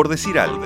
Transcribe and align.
por 0.00 0.08
decir 0.08 0.38
algo. 0.38 0.62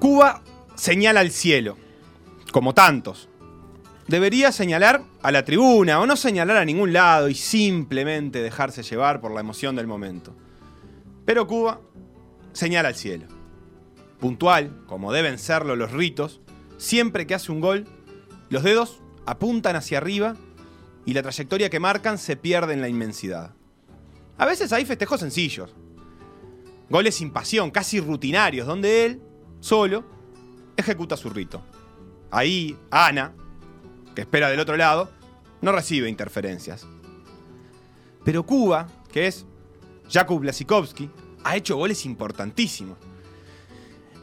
Cuba 0.00 0.42
señala 0.74 1.20
al 1.20 1.30
cielo, 1.30 1.76
como 2.50 2.74
tantos. 2.74 3.28
Debería 4.08 4.50
señalar 4.50 5.04
a 5.22 5.30
la 5.30 5.44
tribuna 5.44 6.00
o 6.00 6.06
no 6.06 6.16
señalar 6.16 6.56
a 6.56 6.64
ningún 6.64 6.92
lado 6.92 7.28
y 7.28 7.36
simplemente 7.36 8.42
dejarse 8.42 8.82
llevar 8.82 9.20
por 9.20 9.30
la 9.30 9.42
emoción 9.42 9.76
del 9.76 9.86
momento. 9.86 10.34
Pero 11.24 11.46
Cuba 11.46 11.80
señala 12.52 12.88
al 12.88 12.96
cielo. 12.96 13.35
Puntual, 14.20 14.84
como 14.86 15.12
deben 15.12 15.38
serlo 15.38 15.76
los 15.76 15.92
ritos, 15.92 16.40
siempre 16.78 17.26
que 17.26 17.34
hace 17.34 17.52
un 17.52 17.60
gol, 17.60 17.86
los 18.48 18.62
dedos 18.62 19.00
apuntan 19.26 19.76
hacia 19.76 19.98
arriba 19.98 20.36
y 21.04 21.14
la 21.14 21.22
trayectoria 21.22 21.70
que 21.70 21.80
marcan 21.80 22.18
se 22.18 22.36
pierde 22.36 22.74
en 22.74 22.80
la 22.80 22.88
inmensidad. 22.88 23.54
A 24.38 24.46
veces 24.46 24.72
hay 24.72 24.84
festejos 24.84 25.20
sencillos, 25.20 25.74
goles 26.90 27.14
sin 27.14 27.30
pasión, 27.30 27.70
casi 27.70 28.00
rutinarios, 28.00 28.66
donde 28.66 29.06
él, 29.06 29.22
solo, 29.60 30.04
ejecuta 30.76 31.16
su 31.16 31.30
rito. 31.30 31.62
Ahí, 32.30 32.76
Ana, 32.90 33.34
que 34.14 34.22
espera 34.22 34.48
del 34.48 34.60
otro 34.60 34.76
lado, 34.76 35.10
no 35.60 35.72
recibe 35.72 36.08
interferencias. 36.08 36.86
Pero 38.24 38.44
Cuba, 38.44 38.88
que 39.12 39.26
es 39.26 39.46
Jakub 40.10 40.40
Blasikovsky, 40.40 41.10
ha 41.44 41.56
hecho 41.56 41.76
goles 41.76 42.04
importantísimos. 42.04 42.98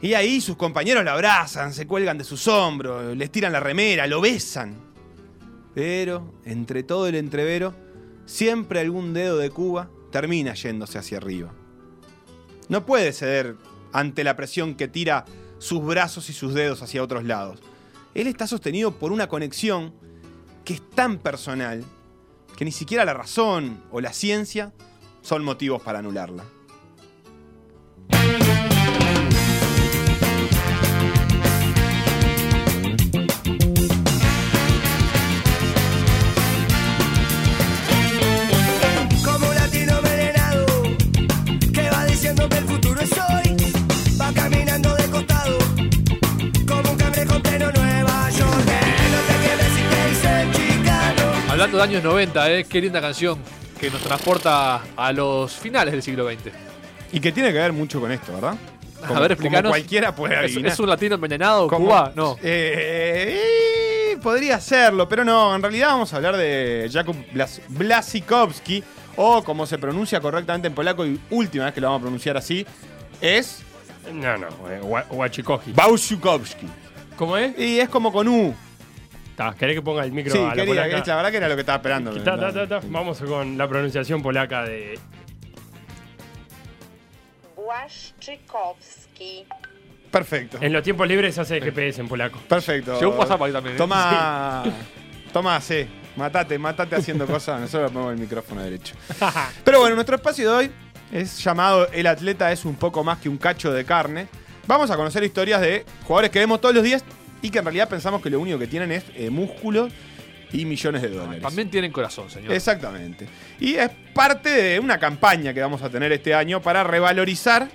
Y 0.04 0.12
ahí 0.12 0.42
sus 0.42 0.58
compañeros 0.58 1.02
lo 1.02 1.12
abrazan, 1.12 1.72
se 1.72 1.86
cuelgan 1.86 2.18
de 2.18 2.24
sus 2.24 2.46
hombros, 2.46 3.16
les 3.16 3.32
tiran 3.32 3.52
la 3.52 3.60
remera, 3.60 4.06
lo 4.06 4.20
besan. 4.20 4.76
Pero, 5.74 6.34
entre 6.44 6.82
todo 6.82 7.06
el 7.06 7.14
entrevero, 7.14 7.74
siempre 8.26 8.80
algún 8.80 9.14
dedo 9.14 9.38
de 9.38 9.48
Cuba 9.48 9.88
termina 10.12 10.52
yéndose 10.52 10.98
hacia 10.98 11.16
arriba. 11.16 11.54
No 12.68 12.84
puede 12.84 13.14
ceder 13.14 13.56
ante 13.94 14.24
la 14.24 14.36
presión 14.36 14.74
que 14.74 14.88
tira 14.88 15.24
sus 15.56 15.82
brazos 15.82 16.28
y 16.28 16.34
sus 16.34 16.52
dedos 16.52 16.82
hacia 16.82 17.02
otros 17.02 17.24
lados. 17.24 17.60
Él 18.12 18.26
está 18.26 18.46
sostenido 18.46 18.98
por 18.98 19.10
una 19.10 19.28
conexión 19.30 19.94
que 20.66 20.74
es 20.74 20.82
tan 20.90 21.16
personal 21.16 21.82
que 22.58 22.66
ni 22.66 22.72
siquiera 22.72 23.06
la 23.06 23.14
razón 23.14 23.82
o 23.90 24.02
la 24.02 24.12
ciencia 24.12 24.74
son 25.22 25.44
motivos 25.44 25.80
para 25.80 26.00
anularla. 26.00 26.44
De 51.76 51.82
años 51.82 52.02
90, 52.02 52.50
¿eh? 52.52 52.64
qué 52.64 52.80
linda 52.80 53.00
canción 53.00 53.38
que 53.80 53.90
nos 53.90 54.00
transporta 54.02 54.82
a 54.96 55.12
los 55.12 55.52
finales 55.52 55.92
del 55.92 56.02
siglo 56.02 56.28
XX. 56.30 56.52
Y 57.12 57.20
que 57.20 57.32
tiene 57.32 57.52
que 57.52 57.58
ver 57.58 57.72
mucho 57.72 58.00
con 58.00 58.10
esto, 58.12 58.32
¿verdad? 58.32 58.56
a 59.02 59.20
ver, 59.20 59.32
explícanos. 59.32 59.62
Como 59.64 59.72
cualquiera 59.72 60.14
puede 60.14 60.34
¿Es, 60.34 60.40
adivinar. 60.40 60.72
es 60.72 60.78
un 60.80 60.88
latino 60.88 61.14
envenenado? 61.16 61.68
Como- 61.68 61.86
¿Cuba? 61.86 62.12
No. 62.14 62.36
Eh, 62.42 64.12
eh, 64.12 64.16
podría 64.22 64.58
serlo, 64.60 65.08
pero 65.08 65.24
no. 65.24 65.54
En 65.54 65.60
realidad 65.62 65.88
vamos 65.88 66.12
a 66.12 66.16
hablar 66.16 66.36
de 66.36 66.88
Jakub 66.92 67.14
Blas- 67.32 67.60
Blasikowski, 67.68 68.82
o 69.16 69.44
como 69.44 69.66
se 69.66 69.78
pronuncia 69.78 70.20
correctamente 70.20 70.68
en 70.68 70.74
polaco, 70.74 71.04
y 71.06 71.20
última 71.30 71.66
vez 71.66 71.74
que 71.74 71.80
lo 71.80 71.88
vamos 71.88 72.00
a 72.00 72.02
pronunciar 72.02 72.36
así, 72.36 72.66
es 73.20 73.60
No, 74.12 74.36
no, 74.36 74.48
eh, 74.70 74.80
Wa- 74.82 75.06
Wachikoji. 75.10 75.72
Bauszukowski. 75.72 76.66
¿Cómo 77.16 77.36
es? 77.36 77.58
Y 77.58 77.78
es 77.80 77.88
como 77.88 78.12
con 78.12 78.26
U. 78.28 78.54
Ta, 79.36 79.54
¿Querés 79.58 79.76
que 79.76 79.82
ponga 79.82 80.04
el 80.04 80.12
micro 80.12 80.32
Sí, 80.32 80.38
a 80.38 80.42
la 80.42 80.54
quería, 80.54 80.66
polaca? 80.66 81.04
la 81.06 81.16
verdad 81.16 81.30
que 81.30 81.36
era 81.38 81.48
lo 81.48 81.54
que 81.56 81.60
estaba 81.60 81.76
esperando. 81.76 82.12
Ta, 82.22 82.38
ta, 82.38 82.52
ta, 82.52 82.68
ta. 82.68 82.80
Vamos 82.84 83.18
con 83.20 83.58
la 83.58 83.66
pronunciación 83.68 84.22
polaca 84.22 84.62
de. 84.64 84.98
Błaszczykowski. 87.56 89.46
Perfecto. 90.10 90.58
En 90.60 90.72
los 90.72 90.82
tiempos 90.82 91.08
libres 91.08 91.34
se 91.34 91.40
hace 91.40 91.60
GPS 91.60 92.00
en 92.00 92.08
polaco. 92.08 92.38
Perfecto. 92.48 92.98
Llegó 93.00 93.12
un 93.12 93.18
WhatsApp 93.18 93.42
ahí 93.42 93.52
también. 93.52 93.74
¿eh? 93.74 93.78
Toma. 93.78 94.62
Toma, 95.32 95.60
sí. 95.60 95.86
Matate, 96.16 96.56
matate 96.58 96.94
haciendo 96.94 97.26
cosas. 97.26 97.60
Nosotros 97.60 97.90
ponemos 97.90 98.12
el 98.14 98.20
micrófono 98.20 98.62
derecho. 98.62 98.94
Pero 99.64 99.80
bueno, 99.80 99.96
nuestro 99.96 100.14
espacio 100.14 100.48
de 100.48 100.56
hoy 100.56 100.70
es 101.10 101.42
llamado 101.42 101.88
El 101.90 102.06
atleta 102.06 102.52
es 102.52 102.64
un 102.64 102.76
poco 102.76 103.02
más 103.02 103.18
que 103.18 103.28
un 103.28 103.36
cacho 103.38 103.72
de 103.72 103.84
carne. 103.84 104.28
Vamos 104.68 104.90
a 104.92 104.96
conocer 104.96 105.24
historias 105.24 105.60
de 105.60 105.84
jugadores 106.04 106.30
que 106.30 106.38
vemos 106.38 106.60
todos 106.60 106.74
los 106.76 106.84
días 106.84 107.04
y 107.44 107.50
que 107.50 107.58
en 107.58 107.66
realidad 107.66 107.90
pensamos 107.90 108.22
que 108.22 108.30
lo 108.30 108.40
único 108.40 108.58
que 108.58 108.66
tienen 108.66 108.90
es 108.90 109.04
eh, 109.14 109.28
músculo 109.28 109.90
y 110.50 110.64
millones 110.64 111.02
de 111.02 111.10
dólares. 111.10 111.42
También 111.42 111.68
tienen 111.68 111.92
corazón, 111.92 112.30
señor. 112.30 112.54
Exactamente. 112.54 113.28
Y 113.60 113.74
es 113.74 113.90
parte 114.14 114.48
de 114.48 114.80
una 114.80 114.98
campaña 114.98 115.52
que 115.52 115.60
vamos 115.60 115.82
a 115.82 115.90
tener 115.90 116.10
este 116.10 116.32
año 116.32 116.62
para 116.62 116.82
revalorizar 116.82 117.68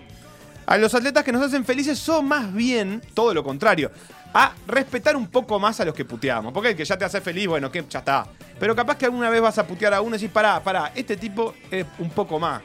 a 0.66 0.78
los 0.78 0.96
atletas 0.96 1.24
que 1.24 1.32
nos 1.32 1.44
hacen 1.44 1.64
felices 1.64 2.10
o 2.10 2.24
más 2.24 2.52
bien 2.52 3.00
todo 3.14 3.32
lo 3.32 3.44
contrario. 3.44 3.92
A 4.34 4.54
respetar 4.66 5.16
un 5.16 5.28
poco 5.28 5.60
más 5.60 5.80
a 5.82 5.86
los 5.86 5.94
que 5.94 6.04
puteamos. 6.04 6.52
Porque 6.52 6.70
el 6.70 6.76
que 6.76 6.86
ya 6.86 6.98
te 6.98 7.06
hace 7.06 7.22
feliz, 7.22 7.46
bueno, 7.46 7.72
que 7.72 7.86
ya 7.88 8.00
está. 8.00 8.26
Pero 8.60 8.76
capaz 8.76 8.98
que 8.98 9.06
alguna 9.06 9.30
vez 9.30 9.40
vas 9.40 9.60
a 9.60 9.68
putear 9.68 9.94
a 9.94 10.02
uno 10.02 10.16
y 10.16 10.20
decís, 10.20 10.34
pará, 10.34 10.64
pará, 10.64 10.94
este 10.96 11.16
tipo 11.16 11.54
es 11.70 11.86
un 12.00 12.10
poco 12.10 12.40
más 12.40 12.64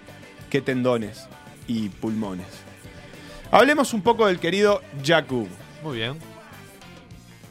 que 0.49 0.63
tendones 0.63 1.27
y 1.67 1.91
pulmones. 1.91 2.47
Hablemos 3.51 3.93
un 3.93 4.01
poco 4.01 4.27
del 4.27 4.41
querido 4.41 4.81
Jakub. 5.05 5.49
Muy 5.83 5.99
bien. 5.99 6.34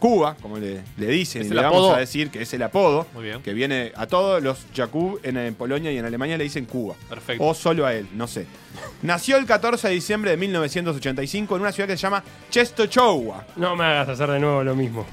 Cuba, 0.03 0.36
como 0.41 0.58
le, 0.58 0.81
le 0.97 1.08
dicen, 1.08 1.44
¿Es 1.44 1.47
y 1.47 1.53
le 1.53 1.62
vamos 1.62 1.78
apodo? 1.78 1.96
a 1.96 2.00
decir 2.00 2.30
que 2.30 2.41
es 2.41 2.53
el 2.53 2.62
apodo, 2.62 3.08
Muy 3.14 3.24
bien. 3.24 3.41
que 3.41 3.53
viene 3.53 3.94
a 3.96 4.06
todos 4.06 4.44
los 4.44 4.66
Jakub 4.75 5.22
en, 5.24 5.38
en 5.38 5.56
Polonia 5.56 5.94
y 5.94 5.97
en 5.97 6.03
Alemania 6.03 6.38
le 6.38 6.44
dicen 6.44 6.66
Cuba. 6.66 6.96
Perfecto. 7.08 7.41
O 7.41 7.53
solo 7.53 7.86
a 7.86 7.94
él, 7.94 8.09
no 8.14 8.28
sé. 8.28 8.46
Nació 9.02 9.38
el 9.38 9.46
14 9.46 9.88
de 9.88 9.94
diciembre 9.94 10.31
de 10.31 10.36
1985 10.38 11.56
en 11.56 11.62
una 11.62 11.72
ciudad 11.72 11.88
que 11.88 11.96
se 11.96 12.02
llama 12.02 12.22
Czestochowa, 12.52 13.46
No 13.56 13.78
me 13.78 13.86
hagas 13.86 14.09
hacer 14.09 14.30
de 14.30 14.40
nuevo 14.41 14.62
lo 14.62 14.75
mismo. 14.75 15.06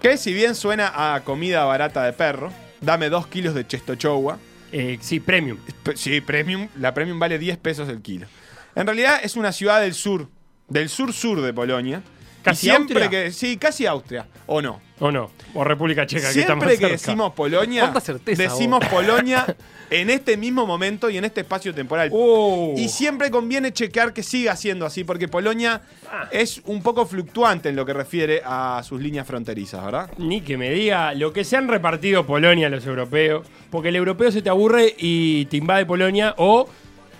que 0.00 0.16
si 0.16 0.32
bien 0.32 0.54
suena 0.54 0.92
a 1.14 1.24
comida 1.24 1.64
barata 1.64 2.04
de 2.04 2.12
perro, 2.12 2.52
dame 2.80 3.08
dos 3.08 3.26
kilos 3.26 3.52
de 3.52 3.64
Czestochowa. 3.66 4.38
Eh, 4.70 4.98
sí, 5.00 5.18
premium. 5.18 5.58
Sí, 5.96 6.20
premium, 6.20 6.68
la 6.78 6.94
premium 6.94 7.18
vale 7.18 7.40
10 7.40 7.56
pesos 7.58 7.88
el 7.88 8.00
kilo. 8.00 8.28
En 8.76 8.86
realidad 8.86 9.18
es 9.24 9.34
una 9.34 9.50
ciudad 9.50 9.80
del 9.80 9.94
sur, 9.94 10.28
del 10.68 10.88
sur-sur 10.88 11.40
de 11.40 11.52
Polonia. 11.52 12.00
¿Casi 12.46 12.66
siempre 12.66 13.02
Austria? 13.02 13.24
que 13.24 13.30
Sí, 13.32 13.56
casi 13.56 13.86
Austria, 13.86 14.26
¿o 14.46 14.60
no? 14.62 14.80
¿O 14.98 15.10
no? 15.12 15.30
O 15.54 15.62
República 15.62 16.06
Checa, 16.06 16.32
que 16.32 16.40
está 16.40 16.54
más 16.54 16.64
Siempre 16.64 16.68
que 16.70 16.76
cerca. 16.76 16.92
decimos 17.10 17.32
Polonia, 17.34 17.82
¿Cuánta 17.82 18.00
certeza, 18.00 18.42
decimos 18.42 18.80
vos? 18.80 18.88
Polonia 18.88 19.44
en 19.90 20.08
este 20.10 20.36
mismo 20.38 20.66
momento 20.66 21.10
y 21.10 21.18
en 21.18 21.24
este 21.26 21.42
espacio 21.42 21.74
temporal. 21.74 22.08
Oh. 22.12 22.72
Y 22.76 22.88
siempre 22.88 23.30
conviene 23.30 23.72
chequear 23.72 24.12
que 24.14 24.22
siga 24.22 24.56
siendo 24.56 24.86
así, 24.86 25.04
porque 25.04 25.28
Polonia 25.28 25.82
Ah. 26.10 26.28
es 26.32 26.62
un 26.64 26.82
poco 26.82 27.04
fluctuante 27.04 27.68
en 27.68 27.76
lo 27.76 27.84
que 27.84 27.92
refiere 27.92 28.40
a 28.44 28.80
sus 28.84 29.00
líneas 29.02 29.26
fronterizas, 29.26 29.84
¿verdad? 29.84 30.10
Ni 30.18 30.40
que 30.40 30.56
me 30.56 30.70
diga 30.70 31.12
lo 31.14 31.32
que 31.32 31.44
se 31.44 31.56
han 31.56 31.68
repartido 31.68 32.24
Polonia 32.26 32.68
a 32.68 32.70
los 32.70 32.86
europeos. 32.86 33.46
Porque 33.70 33.88
el 33.90 33.96
europeo 33.96 34.30
se 34.32 34.40
te 34.40 34.48
aburre 34.48 34.94
y 34.98 35.44
te 35.46 35.58
invade 35.58 35.84
Polonia 35.84 36.34
o 36.38 36.68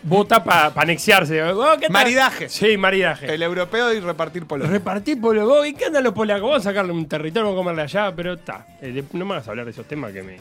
vota 0.06 0.42
para 0.42 0.72
anexiarse. 0.80 1.42
Oh, 1.42 1.74
¿qué 1.74 1.82
tal? 1.82 1.92
Maridaje. 1.92 2.48
Sí, 2.48 2.76
maridaje. 2.76 3.34
El 3.34 3.42
europeo 3.42 3.92
y 3.92 4.00
repartir 4.00 4.46
Polonia. 4.46 4.70
Repartir 4.72 5.20
polaco. 5.20 5.64
¿Y 5.66 5.74
qué 5.74 5.86
andan 5.86 6.04
los 6.04 6.12
polacos? 6.14 6.42
Vamos 6.48 6.60
a 6.66 6.70
sacarle 6.70 6.92
un 6.92 7.06
territorio, 7.06 7.46
vamos 7.48 7.56
a 7.58 7.60
comerle 7.60 7.82
allá, 7.82 8.14
pero 8.14 8.34
está. 8.34 8.66
Eh, 8.80 9.02
no 9.12 9.24
me 9.24 9.34
vas 9.34 9.46
a 9.46 9.50
hablar 9.50 9.64
de 9.66 9.72
esos 9.72 9.86
temas 9.86 10.12
que 10.12 10.22
me. 10.22 10.36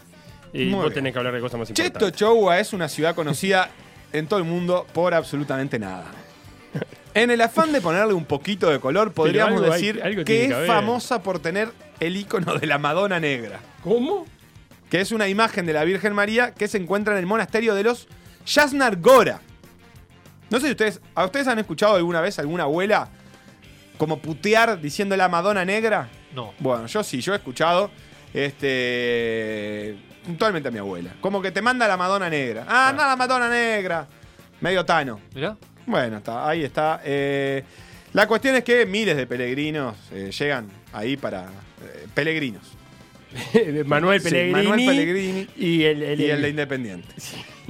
Y 0.53 0.65
Muy 0.65 0.75
vos 0.75 0.83
bien. 0.85 0.93
tenés 0.93 1.13
que 1.13 1.19
hablar 1.19 1.33
de 1.33 1.41
cosas 1.41 1.59
más 1.59 1.69
importantes. 1.69 2.01
Czestochowa 2.01 2.59
es 2.59 2.71
una 2.73 2.87
ciudad 2.87 3.15
conocida 3.15 3.69
en 4.13 4.27
todo 4.27 4.39
el 4.39 4.45
mundo 4.45 4.85
por 4.93 5.13
absolutamente 5.13 5.79
nada. 5.79 6.05
En 7.13 7.31
el 7.31 7.41
afán 7.41 7.71
de 7.71 7.81
ponerle 7.81 8.13
un 8.13 8.25
poquito 8.25 8.69
de 8.69 8.79
color, 8.79 9.13
podríamos 9.13 9.61
algo 9.61 9.71
hay- 9.73 9.81
decir 9.81 10.01
algo 10.03 10.23
que 10.25 10.45
es 10.45 10.67
famosa 10.67 11.21
por 11.23 11.39
tener 11.39 11.69
el 11.99 12.15
icono 12.17 12.55
de 12.55 12.67
la 12.67 12.77
Madonna 12.77 13.19
Negra. 13.19 13.59
¿Cómo? 13.83 14.25
que 14.89 15.01
es 15.01 15.11
una 15.11 15.27
imagen 15.27 15.65
de 15.65 15.73
la 15.73 15.83
Virgen 15.83 16.13
María 16.13 16.51
que 16.53 16.67
se 16.67 16.77
encuentra 16.77 17.13
en 17.13 17.19
el 17.19 17.25
monasterio 17.25 17.73
de 17.73 17.83
los 17.83 18.07
Yasnar 18.45 18.97
Gora. 19.01 19.41
No 20.49 20.59
sé 20.59 20.65
si 20.67 20.71
ustedes, 20.71 21.01
¿a 21.15 21.25
ustedes 21.25 21.47
han 21.47 21.59
escuchado 21.59 21.95
alguna 21.95 22.21
vez 22.21 22.37
alguna 22.39 22.63
abuela 22.63 23.09
como 23.97 24.19
putear 24.19 24.79
diciendo 24.81 25.15
la 25.17 25.27
Madonna 25.29 25.65
negra? 25.65 26.09
No. 26.33 26.53
Bueno, 26.59 26.85
yo 26.87 27.03
sí, 27.03 27.21
yo 27.21 27.33
he 27.33 27.37
escuchado 27.37 27.89
este 28.33 29.97
puntualmente 30.25 30.69
a 30.69 30.71
mi 30.71 30.79
abuela. 30.79 31.11
Como 31.21 31.41
que 31.41 31.51
te 31.51 31.61
manda 31.61 31.87
la 31.87 31.97
Madonna 31.97 32.29
negra. 32.29 32.65
Ah, 32.67 32.89
anda 32.89 33.07
la 33.07 33.15
Madonna 33.15 33.49
negra. 33.49 34.07
Medio 34.61 34.83
tano. 34.85 35.19
Mirá. 35.33 35.55
Bueno, 35.85 36.17
está, 36.17 36.47
ahí 36.47 36.63
está. 36.63 37.01
Eh, 37.03 37.63
La 38.13 38.27
cuestión 38.27 38.55
es 38.55 38.63
que 38.63 38.85
miles 38.85 39.15
de 39.17 39.27
peregrinos 39.27 39.95
eh, 40.11 40.31
llegan 40.37 40.67
ahí 40.93 41.15
para. 41.17 41.43
eh, 41.83 42.07
peregrinos. 42.13 42.63
Manuel 43.85 44.21
Sí, 44.21 44.29
Pellegrini. 44.29 44.53
Manuel 44.69 44.85
Pellegrini 44.87 45.47
Y 45.57 45.83
el, 45.83 46.01
el- 46.03 46.21
y 46.21 46.29
el 46.31 46.41
de 46.41 46.49
Independiente. 46.49 47.13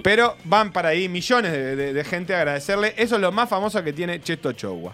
Pero 0.04 0.36
van 0.46 0.72
para 0.72 0.90
ahí 0.90 1.08
millones 1.10 1.52
de, 1.52 1.76
de- 1.76 1.94
de 1.94 2.04
gente 2.04 2.34
a 2.36 2.40
agradecerle. 2.40 2.94
Eso 2.98 3.16
es 3.16 3.22
lo 3.22 3.32
más 3.32 3.50
famoso 3.50 3.84
que 3.84 3.94
tiene 3.94 4.20
Chesto 4.22 4.52
Chogua. 4.54 4.94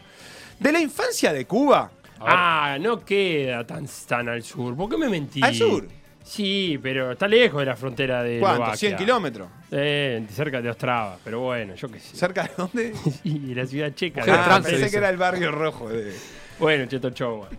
De 0.60 0.72
la 0.72 0.80
infancia 0.80 1.34
de 1.34 1.46
Cuba, 1.46 1.92
Ah, 2.24 2.78
no 2.80 3.04
queda 3.04 3.66
tan, 3.66 3.88
tan 4.08 4.30
al 4.30 4.44
sur. 4.44 4.76
¿Por 4.78 4.88
qué 4.90 4.98
me 4.98 5.10
mentí? 5.10 5.42
Al 5.44 5.56
sur. 5.56 5.88
Sí, 6.24 6.80
pero 6.82 7.14
está 7.14 7.28
lejos 7.28 7.60
de 7.62 7.66
la 7.66 7.76
frontera 7.76 8.22
de 8.22 8.40
¿cuánto? 8.40 8.62
Eslovaquia. 8.62 8.90
¿100 8.92 8.96
kilómetros? 8.98 9.50
Eh, 9.72 10.24
cerca 10.32 10.62
de 10.62 10.70
Ostrava, 10.70 11.18
pero 11.24 11.40
bueno, 11.40 11.74
yo 11.74 11.90
qué 11.90 12.00
sé. 12.00 12.16
¿Cerca 12.16 12.44
de 12.44 12.52
dónde? 12.56 12.94
Y 13.24 13.56
la 13.56 13.66
ciudad 13.66 13.92
checa. 13.96 14.22
Ah, 14.22 14.44
trans, 14.46 14.68
pensé 14.68 14.92
que 14.92 14.98
era 14.98 15.10
el 15.10 15.18
barrio 15.18 15.52
rojo. 15.52 15.90
de- 15.90 16.14
Bueno, 16.60 16.86
Cheto 16.86 17.10
Chowa. 17.10 17.50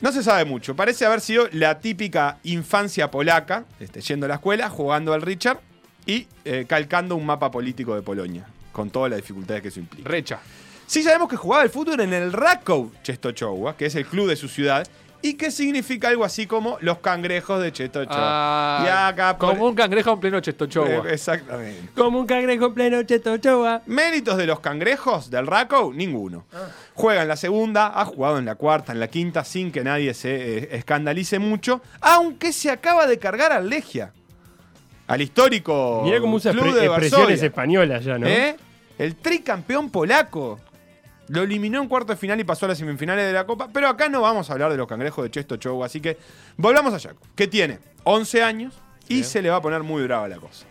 No 0.00 0.10
se 0.10 0.22
sabe 0.24 0.44
mucho. 0.44 0.74
Parece 0.74 1.06
haber 1.06 1.20
sido 1.20 1.48
la 1.52 1.78
típica 1.78 2.38
infancia 2.42 3.08
polaca, 3.08 3.66
este, 3.78 4.00
yendo 4.00 4.26
a 4.26 4.30
la 4.30 4.34
escuela, 4.34 4.68
jugando 4.68 5.12
al 5.14 5.22
Richard 5.22 5.60
y 6.06 6.26
eh, 6.44 6.64
calcando 6.68 7.16
un 7.16 7.26
mapa 7.26 7.50
político 7.50 7.94
de 7.94 8.02
Polonia, 8.02 8.46
con 8.72 8.90
todas 8.90 9.10
las 9.10 9.18
dificultades 9.20 9.62
que 9.62 9.68
eso 9.68 9.80
implica. 9.80 10.08
Recha. 10.08 10.38
Sí 10.86 11.02
sabemos 11.02 11.28
que 11.28 11.36
jugaba 11.36 11.64
el 11.64 11.70
fútbol 11.70 12.00
en 12.00 12.12
el 12.12 12.32
Rakow 12.32 12.92
Czestochowa, 13.02 13.76
que 13.76 13.86
es 13.86 13.94
el 13.96 14.06
club 14.06 14.28
de 14.28 14.36
su 14.36 14.46
ciudad, 14.48 14.86
y 15.22 15.34
que 15.34 15.50
significa 15.50 16.08
algo 16.08 16.24
así 16.24 16.46
como 16.46 16.76
los 16.80 16.98
cangrejos 16.98 17.60
de 17.60 17.72
Czestochowa. 17.72 18.16
Ah, 18.20 18.82
y 18.84 18.88
acá 19.12 19.36
por- 19.36 19.50
como 19.50 19.66
un 19.66 19.74
cangrejo 19.74 20.12
en 20.12 20.20
pleno 20.20 20.38
chestochowa. 20.40 20.88
Eh, 20.88 21.14
Exactamente. 21.14 21.88
Como 21.96 22.20
un 22.20 22.26
cangrejo 22.26 22.66
en 22.66 22.74
pleno 22.74 23.02
Cheto 23.02 23.36
Chowa. 23.38 23.82
Méritos 23.86 24.36
de 24.36 24.46
los 24.46 24.60
cangrejos 24.60 25.28
del 25.30 25.48
Rakow, 25.48 25.92
ninguno. 25.92 26.44
Juega 26.94 27.22
en 27.22 27.28
la 27.28 27.36
segunda, 27.36 27.98
ha 28.00 28.04
jugado 28.04 28.38
en 28.38 28.44
la 28.44 28.54
cuarta, 28.54 28.92
en 28.92 29.00
la 29.00 29.08
quinta, 29.08 29.42
sin 29.44 29.72
que 29.72 29.82
nadie 29.82 30.14
se 30.14 30.58
eh, 30.58 30.68
escandalice 30.72 31.40
mucho, 31.40 31.80
aunque 32.00 32.52
se 32.52 32.70
acaba 32.70 33.06
de 33.08 33.18
cargar 33.18 33.50
al 33.52 33.68
Legia. 33.68 34.12
Al 35.06 35.22
histórico 35.22 36.02
Mirá 36.04 36.20
cómo 36.20 36.36
usa 36.36 36.52
club 36.52 36.74
de 36.74 36.86
expresiones 36.86 37.42
españolas 37.42 38.04
ya, 38.04 38.18
¿no? 38.18 38.26
¿Eh? 38.26 38.56
El 38.98 39.16
tricampeón 39.16 39.90
polaco. 39.90 40.58
Lo 41.28 41.42
eliminó 41.42 41.82
en 41.82 41.88
cuarto 41.88 42.12
de 42.12 42.16
final 42.16 42.38
y 42.38 42.44
pasó 42.44 42.66
a 42.66 42.68
las 42.70 42.78
semifinales 42.78 43.26
de 43.26 43.32
la 43.32 43.46
Copa. 43.46 43.68
Pero 43.72 43.88
acá 43.88 44.08
no 44.08 44.20
vamos 44.20 44.48
a 44.48 44.52
hablar 44.52 44.70
de 44.70 44.76
los 44.76 44.86
cangrejos 44.86 45.24
de 45.24 45.30
Chesto 45.30 45.56
Chow. 45.56 45.82
Así 45.82 46.00
que 46.00 46.16
volvamos 46.56 46.94
a 46.94 47.00
Jaco, 47.00 47.20
que 47.34 47.46
tiene 47.48 47.78
11 48.04 48.42
años 48.42 48.74
y 49.08 49.24
se 49.24 49.42
le 49.42 49.50
va 49.50 49.56
a 49.56 49.62
poner 49.62 49.82
muy 49.82 50.02
brava 50.04 50.28
la 50.28 50.36
cosa. 50.36 50.66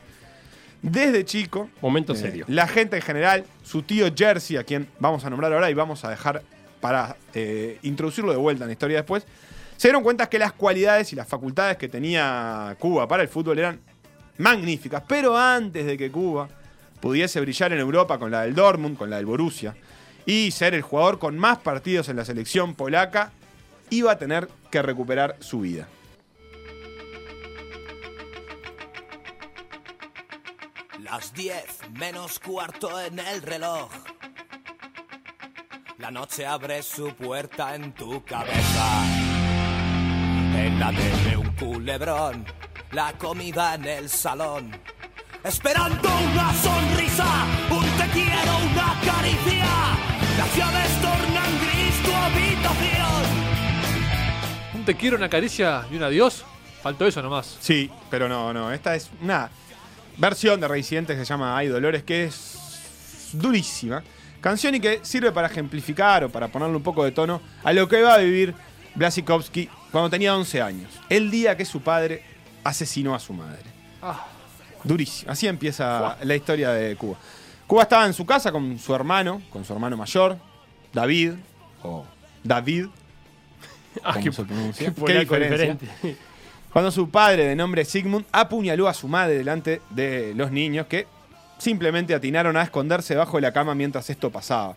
Desde 0.82 1.26
chico, 1.26 1.70
Momento 1.82 2.14
eh, 2.14 2.18
serio. 2.18 2.46
la 2.48 2.68
gente 2.68 2.96
en 2.96 3.02
general, 3.02 3.44
su 3.64 3.82
tío 3.82 4.08
Jersey, 4.16 4.58
a 4.58 4.64
quien 4.64 4.88
vamos 5.00 5.26
a 5.26 5.30
nombrar 5.30 5.52
ahora 5.52 5.70
y 5.70 5.74
vamos 5.74 6.06
a 6.06 6.10
dejar 6.10 6.44
para 6.80 7.18
eh, 7.34 7.80
introducirlo 7.82 8.32
de 8.32 8.38
vuelta 8.38 8.64
en 8.66 8.68
la 8.68 8.74
historia 8.74 8.98
después, 8.98 9.26
se 9.78 9.88
dieron 9.88 10.04
cuenta 10.04 10.30
que 10.30 10.38
las 10.38 10.54
cualidades 10.54 11.12
y 11.12 11.16
las 11.16 11.28
facultades 11.28 11.78
que 11.78 11.90
tenía 11.90 12.76
Cuba 12.80 13.08
para 13.08 13.24
el 13.24 13.30
fútbol 13.30 13.58
eran 13.60 13.80
magníficas. 14.38 15.04
Pero 15.08 15.38
antes 15.38 15.86
de 15.86 15.98
que 15.98 16.12
Cuba 16.12 16.48
pudiese 17.00 17.40
brillar 17.42 17.74
en 17.74 17.80
Europa 17.80 18.18
con 18.18 18.32
la 18.32 18.44
del 18.44 18.56
Dortmund, 18.56 18.98
con 18.98 19.10
la 19.10 19.18
del 19.18 19.26
Borussia, 19.26 19.76
y 20.26 20.52
ser 20.52 20.74
el 20.74 20.82
jugador 20.82 21.20
con 21.20 21.38
más 21.38 21.60
partidos 21.60 22.10
en 22.10 22.16
la 22.16 22.26
selección 22.26 22.74
polaca, 22.76 23.32
iba 23.90 24.12
a 24.12 24.18
tener 24.18 24.50
que 24.72 24.82
recuperar 24.82 25.38
su 25.40 25.62
vida. 25.62 25.88
Las 31.04 31.34
10 31.34 31.92
menos 32.00 32.40
cuarto 32.40 33.00
en 33.00 33.20
el 33.20 33.42
reloj. 33.42 33.92
La 36.00 36.12
noche 36.12 36.46
abre 36.46 36.82
su 36.82 37.14
puerta 37.14 37.76
en 37.76 37.94
tu 37.94 38.24
cabeza. 38.24 39.06
En 40.56 40.80
la 40.80 40.90
tele 40.90 41.38
un 41.38 41.52
culebrón, 41.52 42.46
la 42.96 43.12
comida 43.12 43.76
en 43.76 43.84
el 43.84 44.10
salón. 44.10 44.72
Esperando 45.44 46.10
una 46.32 46.54
sonrisa, 46.54 47.26
un 47.70 47.84
te 47.84 48.08
quiero, 48.14 48.58
una 48.72 48.98
caricia. 49.04 49.66
Las 50.38 50.56
llaves 50.56 51.02
tornan 51.02 51.60
gris 51.60 52.04
tu 52.04 52.14
habitación. 52.14 53.24
Un 54.76 54.86
te 54.86 54.96
quiero, 54.96 55.18
una 55.18 55.28
caricia 55.28 55.86
y 55.92 55.98
un 55.98 56.04
adiós. 56.04 56.46
Faltó 56.82 57.06
eso 57.06 57.22
nomás. 57.22 57.58
Sí, 57.60 57.92
pero 58.10 58.30
no, 58.30 58.54
no. 58.54 58.72
Esta 58.72 58.96
es 58.96 59.10
una 59.22 59.52
versión 60.16 60.62
de 60.62 60.68
Reincidentes 60.70 61.18
que 61.18 61.26
se 61.26 61.30
llama 61.30 61.58
Hay 61.58 61.68
Dolores, 61.68 62.04
que 62.04 62.24
es 62.24 63.30
durísima. 63.34 64.04
Canción 64.40 64.74
y 64.74 64.80
que 64.80 65.02
sirve 65.04 65.34
para 65.34 65.48
ejemplificar 65.48 66.24
o 66.24 66.30
para 66.30 66.48
ponerle 66.48 66.78
un 66.78 66.84
poco 66.84 67.04
de 67.04 67.12
tono 67.12 67.42
a 67.62 67.74
lo 67.74 67.90
que 67.90 68.00
iba 68.00 68.14
a 68.14 68.20
vivir 68.20 68.56
Blasikovsky 68.96 69.70
cuando 69.92 70.10
tenía 70.10 70.34
11 70.34 70.62
años. 70.62 70.90
El 71.10 71.30
día 71.30 71.58
que 71.58 71.66
su 71.66 71.82
padre 71.82 72.35
asesinó 72.66 73.16
a 73.16 73.20
su 73.20 73.32
madre. 73.32 73.64
Ah, 74.02 74.26
Durísimo. 74.84 75.32
Así 75.32 75.48
empieza 75.48 76.18
la 76.22 76.36
historia 76.36 76.72
de 76.72 76.96
Cuba. 76.98 77.18
Cuba 77.66 77.84
estaba 77.84 78.06
en 78.06 78.14
su 78.14 78.26
casa 78.26 78.52
con 78.52 78.78
su 78.78 78.94
hermano, 78.94 79.42
con 79.50 79.64
su 79.66 79.72
hermano 79.74 79.96
mayor, 79.98 80.38
David, 80.94 81.34
o 81.82 82.06
David. 82.44 82.88
Ah, 84.04 84.14
¿cómo 84.14 84.26
qué- 84.26 84.32
se 84.34 84.44
pronuncia? 84.44 84.94
qué 84.94 85.04
¿Qué 85.06 85.20
diferencia? 85.22 85.74
diferente. 85.74 86.18
Cuando 86.72 86.92
su 86.92 87.10
padre, 87.10 87.46
de 87.48 87.56
nombre 87.56 87.86
Sigmund, 87.86 88.26
apuñaló 88.32 88.88
a 88.90 88.94
su 88.94 89.08
madre 89.08 89.38
delante 89.38 89.82
de 89.92 90.34
los 90.36 90.52
niños 90.52 90.88
que 90.88 91.08
simplemente 91.58 92.14
atinaron 92.14 92.58
a 92.58 92.64
esconderse 92.64 93.16
bajo 93.16 93.38
de 93.38 93.42
la 93.42 93.54
cama 93.54 93.74
mientras 93.74 94.10
esto 94.10 94.30
pasaba. 94.30 94.76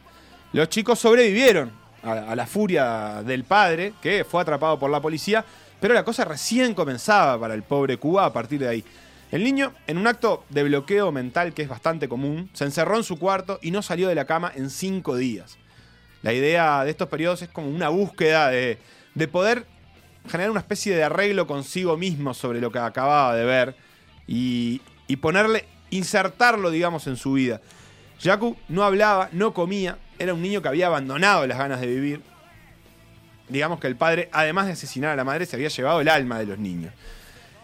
Los 0.53 0.69
chicos 0.69 0.99
sobrevivieron 1.01 1.73
a, 2.05 2.13
a 2.13 2.37
la 2.37 2.47
furia 2.47 3.23
del 3.25 3.43
padre, 3.45 3.93
que 4.01 4.25
fue 4.25 4.41
atrapado 4.41 4.79
por 4.79 4.91
la 4.91 5.01
policía, 5.01 5.45
pero 5.81 5.95
la 5.95 6.05
cosa 6.05 6.25
recién 6.25 6.75
comenzaba 6.75 7.39
para 7.39 7.55
el 7.55 7.63
pobre 7.63 7.97
Cuba 7.97 8.25
a 8.25 8.33
partir 8.33 8.61
de 8.61 8.69
ahí. 8.69 8.85
El 9.31 9.45
niño, 9.45 9.75
en 9.87 9.99
un 9.99 10.07
acto 10.07 10.45
de 10.49 10.63
bloqueo 10.63 11.13
mental 11.13 11.53
que 11.53 11.63
es 11.63 11.69
bastante 11.69 12.09
común, 12.09 12.49
se 12.55 12.65
encerró 12.65 12.97
en 12.97 13.05
su 13.05 13.19
cuarto 13.19 13.59
y 13.61 13.71
no 13.71 13.83
salió 13.83 14.09
de 14.09 14.15
la 14.15 14.25
cama 14.25 14.51
en 14.55 14.71
cinco 14.71 15.17
días. 15.17 15.59
La 16.23 16.33
idea 16.33 16.83
de 16.85 16.91
estos 16.91 17.09
periodos 17.09 17.43
es 17.43 17.49
como 17.49 17.69
una 17.69 17.91
búsqueda 17.91 18.49
de, 18.49 18.79
de 19.15 19.29
poder 19.29 19.67
generar 20.29 20.51
una 20.51 20.61
especie 20.61 20.97
de 20.97 21.05
arreglo 21.05 21.47
consigo 21.47 21.97
mismo 21.97 22.35
sobre 22.35 22.61
lo 22.61 22.73
que 22.73 22.79
acababa 22.79 23.35
de 23.35 23.45
ver 23.45 23.77
y, 24.27 24.81
y 25.07 25.17
ponerle, 25.17 25.67
insertarlo, 25.91 26.71
digamos, 26.71 27.07
en 27.07 27.17
su 27.17 27.33
vida. 27.35 27.61
Yaku 28.21 28.57
no 28.69 28.83
hablaba, 28.83 29.29
no 29.33 29.55
comía, 29.55 29.99
era 30.19 30.35
un 30.35 30.43
niño 30.43 30.63
que 30.63 30.69
había 30.69 30.87
abandonado 30.87 31.47
las 31.47 31.59
ganas 31.59 31.81
de 31.81 31.87
vivir. 31.87 32.23
Digamos 33.49 33.81
que 33.81 33.87
el 33.87 33.97
padre, 33.97 34.29
además 34.33 34.67
de 34.67 34.73
asesinar 34.73 35.11
a 35.11 35.17
la 35.17 35.25
madre, 35.25 35.47
se 35.47 35.57
había 35.57 35.69
llevado 35.69 36.01
el 36.01 36.09
alma 36.09 36.39
de 36.39 36.47
los 36.47 36.59
niños. 36.59 36.93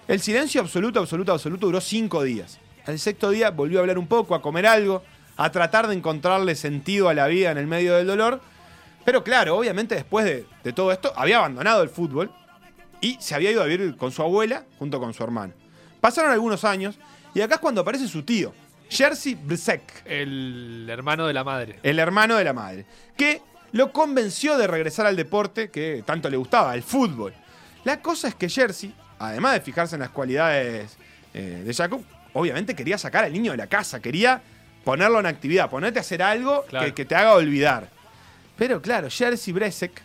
El 0.09 0.21
silencio 0.21 0.61
absoluto, 0.61 1.01
absoluto, 1.01 1.33
absoluto 1.33 1.67
duró 1.67 1.81
cinco 1.81 2.23
días. 2.23 2.59
Al 2.87 2.99
sexto 2.99 3.31
día 3.31 3.51
volvió 3.51 3.79
a 3.79 3.81
hablar 3.83 3.99
un 3.99 4.07
poco, 4.07 4.35
a 4.35 4.43
comer 4.43 4.67
algo, 4.67 5.03
a 5.37 5.51
tratar 5.51 5.87
de 5.89 5.95
encontrarle 5.95 6.55
sentido 6.55 7.09
a 7.09 7.15
la 7.15 7.27
vida 7.27 7.51
en 7.51 7.59
el 7.59 7.67
medio 7.67 7.97
del 7.97 8.07
dolor. 8.07 8.41
Pero 9.05 9.25
claro, 9.25 9.57
obviamente 9.57 9.95
después 9.95 10.25
de, 10.25 10.47
de 10.63 10.73
todo 10.73 10.93
esto, 10.93 11.13
había 11.17 11.39
abandonado 11.39 11.83
el 11.83 11.89
fútbol 11.89 12.31
y 13.01 13.17
se 13.21 13.35
había 13.35 13.51
ido 13.51 13.63
a 13.63 13.67
vivir 13.67 13.97
con 13.97 14.13
su 14.13 14.23
abuela 14.23 14.65
junto 14.79 15.01
con 15.01 15.13
su 15.13 15.23
hermano. 15.23 15.53
Pasaron 16.01 16.33
algunos 16.33 16.65
años 16.65 16.99
y 17.35 17.41
acá 17.41 17.57
es 17.57 17.61
cuando 17.61 17.81
aparece 17.81 18.09
su 18.09 18.23
tío, 18.23 18.53
Jerzy 18.89 19.35
Brzek, 19.35 20.05
el 20.07 20.87
hermano 20.89 21.27
de 21.27 21.33
la 21.33 21.45
madre. 21.45 21.79
el 21.83 21.99
hermano 21.99 22.37
de 22.37 22.45
la 22.45 22.53
madre, 22.53 22.87
que 23.17 23.43
lo 23.75 23.93
convenció 23.93 24.57
de 24.57 24.67
regresar 24.67 25.05
al 25.07 25.17
deporte 25.17 25.69
que 25.71 26.03
tanto 26.07 26.31
le 26.31 26.37
gustaba, 26.37 26.75
el 26.75 26.83
fútbol. 26.83 27.35
La 27.85 28.01
cosa 28.01 28.29
es 28.29 28.35
que 28.37 28.49
Jersey, 28.49 28.95
además 29.19 29.55
de 29.55 29.61
fijarse 29.61 29.97
en 29.97 30.01
las 30.01 30.11
cualidades 30.11 30.97
eh, 31.35 31.63
de 31.67 31.75
Jacob, 31.75 32.01
obviamente 32.35 32.75
quería 32.75 32.97
sacar 32.99 33.25
al 33.25 33.33
niño 33.33 33.51
de 33.51 33.59
la 33.59 33.67
casa, 33.67 34.01
quería 34.01 34.41
ponerlo 34.85 35.19
en 35.19 35.27
actividad, 35.27 35.69
ponerte 35.69 35.99
a 35.99 36.03
hacer 36.03 36.23
algo 36.23 36.65
Claro. 36.69 36.87
que, 36.87 36.95
que 36.95 37.05
te 37.05 37.15
haga 37.17 37.35
olvidar. 37.35 37.89
Pero 38.57 38.81
claro, 38.81 39.09
Jerzy 39.11 39.51
Bresek, 39.51 40.03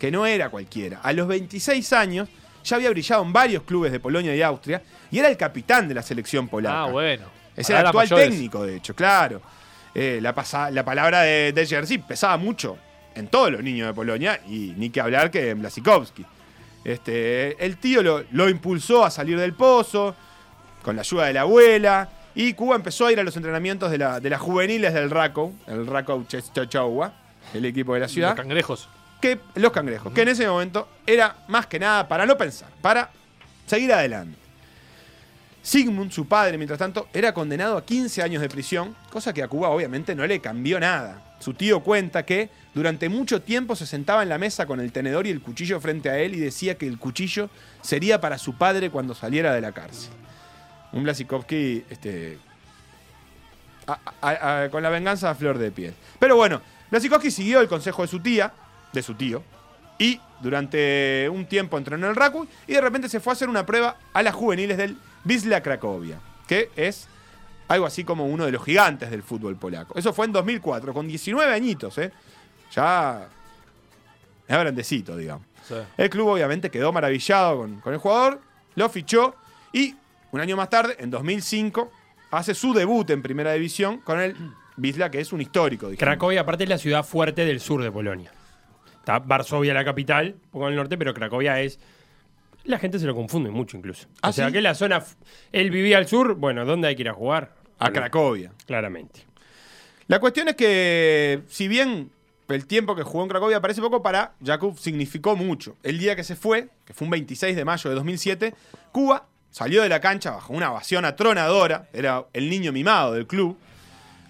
que 0.00 0.10
no 0.10 0.26
era 0.26 0.50
cualquiera, 0.50 1.00
a 1.02 1.12
los 1.12 1.28
26 1.28 1.92
años 1.92 2.28
ya 2.64 2.74
había 2.74 2.90
brillado 2.90 3.22
en 3.22 3.32
varios 3.32 3.62
clubes 3.62 3.92
de 3.92 4.00
Polonia 4.00 4.34
y 4.34 4.42
Austria 4.42 4.82
y 5.12 5.20
era 5.20 5.28
el 5.28 5.36
capitán 5.36 5.86
de 5.86 5.94
la 5.94 6.02
selección 6.02 6.48
polaca. 6.48 6.82
Ah, 6.82 6.86
bueno. 6.90 7.26
Es 7.54 7.70
el 7.70 7.76
actual 7.76 7.94
mayores. 8.08 8.28
técnico, 8.30 8.64
de 8.64 8.76
hecho, 8.76 8.94
claro. 8.96 9.40
Eh, 9.94 10.18
la 10.20 10.34
palabra 10.34 11.22
de, 11.22 11.52
de 11.52 11.66
Jersey 11.66 11.98
pesaba 11.98 12.36
mucho 12.36 12.76
en 13.16 13.28
todos 13.28 13.50
los 13.50 13.62
niños 13.62 13.88
de 13.88 13.94
Polonia 13.94 14.40
y 14.48 14.74
ni 14.76 14.90
que 14.90 15.00
hablar 15.00 15.30
que 15.30 15.50
en 15.50 15.60
Blasikowski. 15.60 16.24
Este, 16.84 17.64
el 17.64 17.78
tío 17.78 18.02
lo, 18.02 18.24
lo 18.30 18.48
impulsó 18.48 19.04
a 19.04 19.10
salir 19.10 19.38
del 19.38 19.54
pozo 19.54 20.14
con 20.82 20.94
la 20.96 21.02
ayuda 21.02 21.24
de 21.26 21.32
la 21.32 21.40
abuela 21.40 22.08
y 22.34 22.52
Cuba 22.52 22.76
empezó 22.76 23.06
a 23.06 23.12
ir 23.12 23.18
a 23.18 23.24
los 23.24 23.36
entrenamientos 23.36 23.90
de, 23.90 23.98
la- 23.98 24.20
de 24.20 24.30
las 24.30 24.40
juveniles 24.40 24.94
del 24.94 25.10
Rakow, 25.10 25.52
el 25.66 25.86
Rakow 25.86 26.24
Czestochowa, 26.28 27.12
el 27.54 27.64
equipo 27.64 27.94
de 27.94 28.00
la 28.00 28.04
Los 28.04 28.12
ciudad 28.12 28.36
cangrejos. 28.36 28.88
que 29.20 29.40
los 29.56 29.72
cangrejos, 29.72 30.12
que 30.12 30.22
en 30.22 30.28
ese 30.28 30.46
momento 30.46 30.86
era 31.06 31.34
más 31.48 31.66
que 31.66 31.78
nada 31.80 32.06
para 32.06 32.24
no 32.26 32.36
pensar, 32.36 32.68
para 32.80 33.10
seguir 33.66 33.92
adelante. 33.92 34.38
Sigmund, 35.66 36.12
su 36.12 36.28
padre, 36.28 36.58
mientras 36.58 36.78
tanto, 36.78 37.08
era 37.12 37.34
condenado 37.34 37.76
a 37.76 37.84
15 37.84 38.22
años 38.22 38.40
de 38.40 38.48
prisión, 38.48 38.94
cosa 39.10 39.34
que 39.34 39.42
a 39.42 39.48
Cuba 39.48 39.70
obviamente 39.70 40.14
no 40.14 40.24
le 40.24 40.40
cambió 40.40 40.78
nada. 40.78 41.34
Su 41.40 41.54
tío 41.54 41.80
cuenta 41.80 42.24
que 42.24 42.50
durante 42.72 43.08
mucho 43.08 43.42
tiempo 43.42 43.74
se 43.74 43.84
sentaba 43.84 44.22
en 44.22 44.28
la 44.28 44.38
mesa 44.38 44.66
con 44.66 44.78
el 44.78 44.92
tenedor 44.92 45.26
y 45.26 45.30
el 45.30 45.42
cuchillo 45.42 45.80
frente 45.80 46.08
a 46.08 46.18
él 46.18 46.36
y 46.36 46.38
decía 46.38 46.78
que 46.78 46.86
el 46.86 46.98
cuchillo 46.98 47.50
sería 47.82 48.20
para 48.20 48.38
su 48.38 48.56
padre 48.56 48.90
cuando 48.90 49.12
saliera 49.12 49.52
de 49.52 49.60
la 49.60 49.72
cárcel. 49.72 50.12
Un 50.92 51.02
Blasikovsky 51.02 51.84
este, 51.90 52.38
con 54.70 54.84
la 54.84 54.88
venganza 54.88 55.30
a 55.30 55.34
flor 55.34 55.58
de 55.58 55.72
piel. 55.72 55.94
Pero 56.20 56.36
bueno, 56.36 56.62
Blasikovsky 56.92 57.32
siguió 57.32 57.60
el 57.60 57.66
consejo 57.66 58.02
de 58.02 58.08
su 58.08 58.20
tía, 58.20 58.52
de 58.92 59.02
su 59.02 59.16
tío, 59.16 59.42
y 59.98 60.20
durante 60.40 61.28
un 61.28 61.44
tiempo 61.46 61.76
entrenó 61.76 62.06
en 62.06 62.10
el 62.10 62.16
Raku 62.16 62.46
y 62.68 62.74
de 62.74 62.80
repente 62.80 63.08
se 63.08 63.18
fue 63.18 63.32
a 63.32 63.34
hacer 63.34 63.48
una 63.48 63.66
prueba 63.66 63.96
a 64.12 64.22
las 64.22 64.34
juveniles 64.36 64.76
del 64.76 64.96
Wisla 65.26 65.62
Cracovia, 65.62 66.18
que 66.46 66.70
es 66.76 67.08
algo 67.68 67.86
así 67.86 68.04
como 68.04 68.26
uno 68.26 68.44
de 68.46 68.52
los 68.52 68.64
gigantes 68.64 69.10
del 69.10 69.22
fútbol 69.22 69.56
polaco. 69.56 69.98
Eso 69.98 70.12
fue 70.12 70.26
en 70.26 70.32
2004, 70.32 70.94
con 70.94 71.08
19 71.08 71.52
añitos, 71.52 71.98
¿eh? 71.98 72.12
Ya... 72.72 73.28
Ya 74.48 74.58
grandecito, 74.58 75.16
digamos. 75.16 75.44
Sí. 75.66 75.74
El 75.96 76.08
club 76.08 76.28
obviamente 76.28 76.70
quedó 76.70 76.92
maravillado 76.92 77.58
con, 77.58 77.80
con 77.80 77.92
el 77.92 77.98
jugador, 77.98 78.40
lo 78.76 78.88
fichó 78.88 79.34
y 79.72 79.96
un 80.30 80.40
año 80.40 80.56
más 80.56 80.70
tarde, 80.70 80.96
en 81.00 81.10
2005, 81.10 81.90
hace 82.30 82.54
su 82.54 82.72
debut 82.72 83.08
en 83.10 83.22
Primera 83.22 83.52
División 83.52 83.98
con 83.98 84.20
el 84.20 84.36
Wisla, 84.76 85.10
que 85.10 85.20
es 85.20 85.32
un 85.32 85.40
histórico. 85.40 85.88
dijimos. 85.88 85.98
Cracovia, 85.98 86.42
aparte, 86.42 86.64
es 86.64 86.70
la 86.70 86.78
ciudad 86.78 87.04
fuerte 87.04 87.44
del 87.44 87.60
sur 87.60 87.82
de 87.82 87.90
Polonia. 87.90 88.30
Está 88.98 89.18
Varsovia, 89.18 89.72
la 89.72 89.84
capital, 89.84 90.36
un 90.44 90.50
poco 90.50 90.66
al 90.66 90.76
norte, 90.76 90.98
pero 90.98 91.14
Cracovia 91.14 91.60
es. 91.60 91.78
La 92.66 92.78
gente 92.78 92.98
se 92.98 93.06
lo 93.06 93.14
confunde 93.14 93.50
mucho, 93.50 93.76
incluso. 93.76 94.08
¿Ah, 94.22 94.30
o 94.30 94.32
sea, 94.32 94.48
sí? 94.48 94.52
que 94.52 94.60
la 94.60 94.74
zona. 94.74 95.02
Él 95.52 95.70
vivía 95.70 95.98
al 95.98 96.06
sur, 96.06 96.34
bueno, 96.34 96.64
¿dónde 96.64 96.88
hay 96.88 96.96
que 96.96 97.02
ir 97.02 97.08
a 97.08 97.14
jugar? 97.14 97.54
A 97.78 97.90
Cracovia. 97.90 98.52
Claramente. 98.66 99.24
La 100.08 100.20
cuestión 100.20 100.48
es 100.48 100.56
que, 100.56 101.42
si 101.48 101.68
bien 101.68 102.10
el 102.48 102.66
tiempo 102.66 102.94
que 102.94 103.02
jugó 103.02 103.24
en 103.24 103.28
Cracovia 103.28 103.60
parece 103.60 103.80
poco, 103.80 104.02
para 104.02 104.34
Jakub 104.44 104.78
significó 104.78 105.36
mucho. 105.36 105.76
El 105.82 105.98
día 105.98 106.14
que 106.14 106.24
se 106.24 106.36
fue, 106.36 106.68
que 106.84 106.94
fue 106.94 107.06
un 107.06 107.10
26 107.10 107.56
de 107.56 107.64
mayo 107.64 107.90
de 107.90 107.96
2007, 107.96 108.54
Cuba 108.92 109.26
salió 109.50 109.82
de 109.82 109.88
la 109.88 110.00
cancha 110.00 110.32
bajo 110.32 110.52
una 110.52 110.70
ovación 110.70 111.04
atronadora, 111.04 111.88
era 111.92 112.26
el 112.32 112.48
niño 112.50 112.72
mimado 112.72 113.14
del 113.14 113.26
club, 113.26 113.56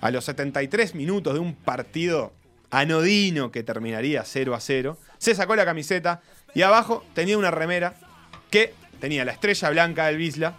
a 0.00 0.11
los 0.11 0.25
73 0.25 0.95
minutos 0.95 1.35
de 1.35 1.40
un 1.40 1.55
partido 1.55 2.33
anodino 2.71 3.50
que 3.50 3.62
terminaría 3.62 4.25
0 4.25 4.55
a 4.55 4.61
0, 4.61 4.99
se 5.19 5.35
sacó 5.35 5.57
la 5.57 5.64
camiseta 5.64 6.21
y 6.55 6.62
abajo 6.62 7.05
tenía 7.14 7.37
una 7.38 7.50
remera 7.50 7.95
que 8.57 8.73
tenía 9.01 9.23
la 9.27 9.33
estrella 9.33 9.69
blanca 9.69 10.07
del 10.07 10.17
Wisla 10.17 10.55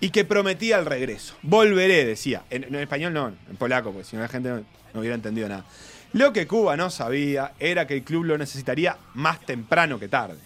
y 0.00 0.08
que 0.08 0.24
prometía 0.24 0.78
el 0.78 0.86
regreso. 0.86 1.34
Volveré, 1.42 2.06
decía. 2.06 2.44
En, 2.48 2.74
español 2.74 3.12
no, 3.12 3.28
en 3.28 3.56
polaco, 3.58 3.92
porque 3.92 4.08
si 4.08 4.16
no 4.16 4.22
la 4.22 4.28
gente 4.28 4.48
no 4.48 5.00
hubiera 5.00 5.14
entendido 5.14 5.46
nada. 5.46 5.66
Lo 6.14 6.32
que 6.32 6.46
Cuba 6.46 6.74
no 6.78 6.88
sabía 6.88 7.52
era 7.58 7.86
que 7.86 7.96
el 7.96 8.02
club 8.02 8.24
lo 8.24 8.38
necesitaría 8.38 8.96
más 9.12 9.40
temprano 9.44 10.00
que 10.00 10.08
tarde. 10.08 10.38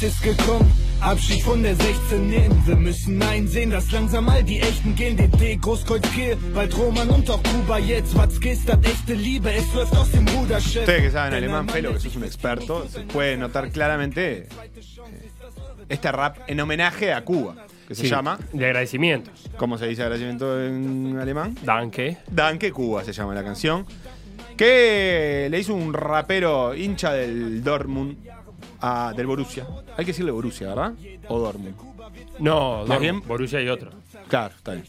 Moment 0.00 0.02
ist 0.02 0.22
gekommen, 0.22 0.70
Abschied 1.00 1.42
von 1.42 1.62
der 1.62 1.74
16 1.74 2.28
nehmen. 2.30 2.62
Wir 2.66 2.76
müssen 2.76 3.20
einsehen, 3.20 3.70
dass 3.70 3.90
langsam 3.90 4.26
mal 4.26 4.44
die 4.44 4.60
Echten 4.60 4.94
gehen. 4.94 5.16
DD, 5.16 5.56
Großkreuz, 5.60 6.02
Kiel, 6.14 6.36
bald 6.54 6.76
Roman 6.76 7.08
und 7.08 7.28
auch 7.30 7.42
Kuba 7.42 7.78
jetzt. 7.78 8.16
Was 8.16 8.38
geht, 8.40 8.58
das 8.68 8.78
echte 8.84 9.14
Liebe, 9.14 9.50
es 9.52 9.72
läuft 9.74 9.96
aus 9.96 10.10
dem 10.12 10.26
Ruderschiff. 10.28 10.82
Ustedes 10.82 11.02
que 11.02 11.10
saben 11.10 11.34
alemán, 11.34 11.68
Felo, 11.68 11.92
que 11.92 11.98
sos 12.00 12.14
un 12.16 12.22
experto, 12.24 12.86
se 12.88 13.00
puede 13.00 13.36
notar 13.36 13.70
claramente 13.70 14.46
este 15.88 16.12
rap 16.12 16.38
en 16.46 16.60
homenaje 16.60 17.12
a 17.12 17.24
Cuba, 17.24 17.54
que 17.88 17.94
se 17.96 18.02
Sí, 18.02 18.08
llama, 18.08 18.38
De 18.52 18.66
agradecimiento. 18.66 19.30
¿cómo 19.56 19.78
se 19.78 19.86
dice 19.88 20.02
agradecimiento 20.02 20.62
en 20.64 21.18
alemán? 21.20 21.56
Danke. 21.64 22.18
Danke 22.30 22.70
Cuba 22.70 23.02
se 23.04 23.12
llama 23.12 23.34
la 23.34 23.42
canción. 23.42 23.84
Que 24.56 25.48
le 25.50 25.58
hizo 25.60 25.74
un 25.74 25.92
rapero 25.94 26.74
hincha 26.74 27.12
del 27.12 27.62
Dortmund, 27.62 28.16
a- 28.80 29.12
del 29.16 29.26
Borussia. 29.26 29.66
Hay 29.96 30.04
que 30.04 30.12
decirle 30.12 30.30
Borussia, 30.30 30.68
¿verdad? 30.68 30.92
O 31.28 31.38
Dortmund. 31.38 31.74
No, 32.38 32.78
¿Más 32.78 32.88
Dortmund, 32.88 33.00
bien? 33.00 33.20
Borussia 33.26 33.60
y 33.60 33.68
otro. 33.68 33.90
Claro, 34.28 34.54
está 34.56 34.72
bien. 34.72 34.84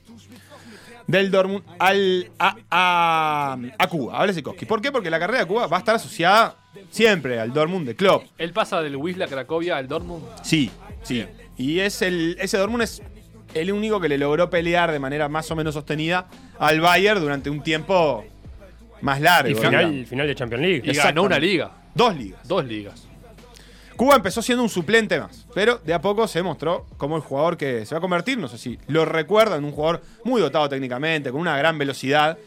Del 1.07 1.31
Dortmund 1.31 1.63
al, 1.79 2.29
a, 2.37 2.55
a, 2.69 3.57
a 3.79 3.87
Cuba, 3.87 4.19
a 4.19 4.23
Blazikowski. 4.23 4.65
¿Por 4.65 4.79
qué? 4.81 4.91
Porque 4.91 5.09
la 5.09 5.19
carrera 5.19 5.39
de 5.39 5.45
Cuba 5.47 5.65
va 5.65 5.77
a 5.77 5.79
estar 5.79 5.95
asociada 5.95 6.55
siempre 6.91 7.39
al 7.39 7.51
Dortmund 7.51 7.87
de 7.87 7.95
Klopp. 7.95 8.25
Él 8.37 8.53
pasa 8.53 8.81
del 8.83 8.95
Wisla 8.95 9.27
Cracovia 9.27 9.77
al 9.77 9.87
Dortmund. 9.87 10.23
Sí, 10.43 10.69
sí. 11.01 11.25
Y 11.57 11.79
es 11.79 12.03
el, 12.03 12.37
ese 12.39 12.57
Dortmund 12.57 12.83
es 12.83 13.01
el 13.55 13.71
único 13.71 13.99
que 13.99 14.07
le 14.07 14.19
logró 14.19 14.51
pelear 14.51 14.91
de 14.91 14.99
manera 14.99 15.27
más 15.29 15.49
o 15.49 15.55
menos 15.55 15.73
sostenida 15.73 16.27
al 16.59 16.79
Bayern 16.79 17.19
durante 17.19 17.49
un 17.49 17.63
tiempo 17.63 18.23
más 19.01 19.19
largo. 19.19 19.49
Y 19.49 19.55
final, 19.55 20.05
final 20.05 20.27
de 20.27 20.35
Champions 20.35 20.61
League. 20.63 20.81
Y 20.85 20.93
ganó 20.93 21.23
una 21.23 21.39
liga. 21.39 21.71
Dos 21.95 22.15
ligas. 22.15 22.47
Dos 22.47 22.65
ligas. 22.65 23.07
Cuba 23.99 24.15
empezó 24.15 24.41
siendo 24.41 24.63
un 24.63 24.69
suplente 24.69 25.19
más, 25.19 25.45
pero 25.53 25.77
de 25.79 25.93
a 25.93 25.99
poco 25.99 26.25
se 26.25 26.41
mostró 26.41 26.85
como 26.95 27.17
el 27.17 27.21
jugador 27.21 27.57
que 27.57 27.85
se 27.85 27.93
va 27.93 27.97
a 27.97 28.01
convertir, 28.01 28.37
no 28.37 28.47
sé 28.47 28.57
si 28.57 28.79
lo 28.87 29.03
recuerdan, 29.03 29.65
un 29.65 29.73
jugador 29.73 30.01
muy 30.23 30.39
dotado 30.39 30.69
técnicamente, 30.69 31.31
con 31.31 31.41
una 31.41 31.57
gran 31.57 31.77
velocidad. 31.77 32.37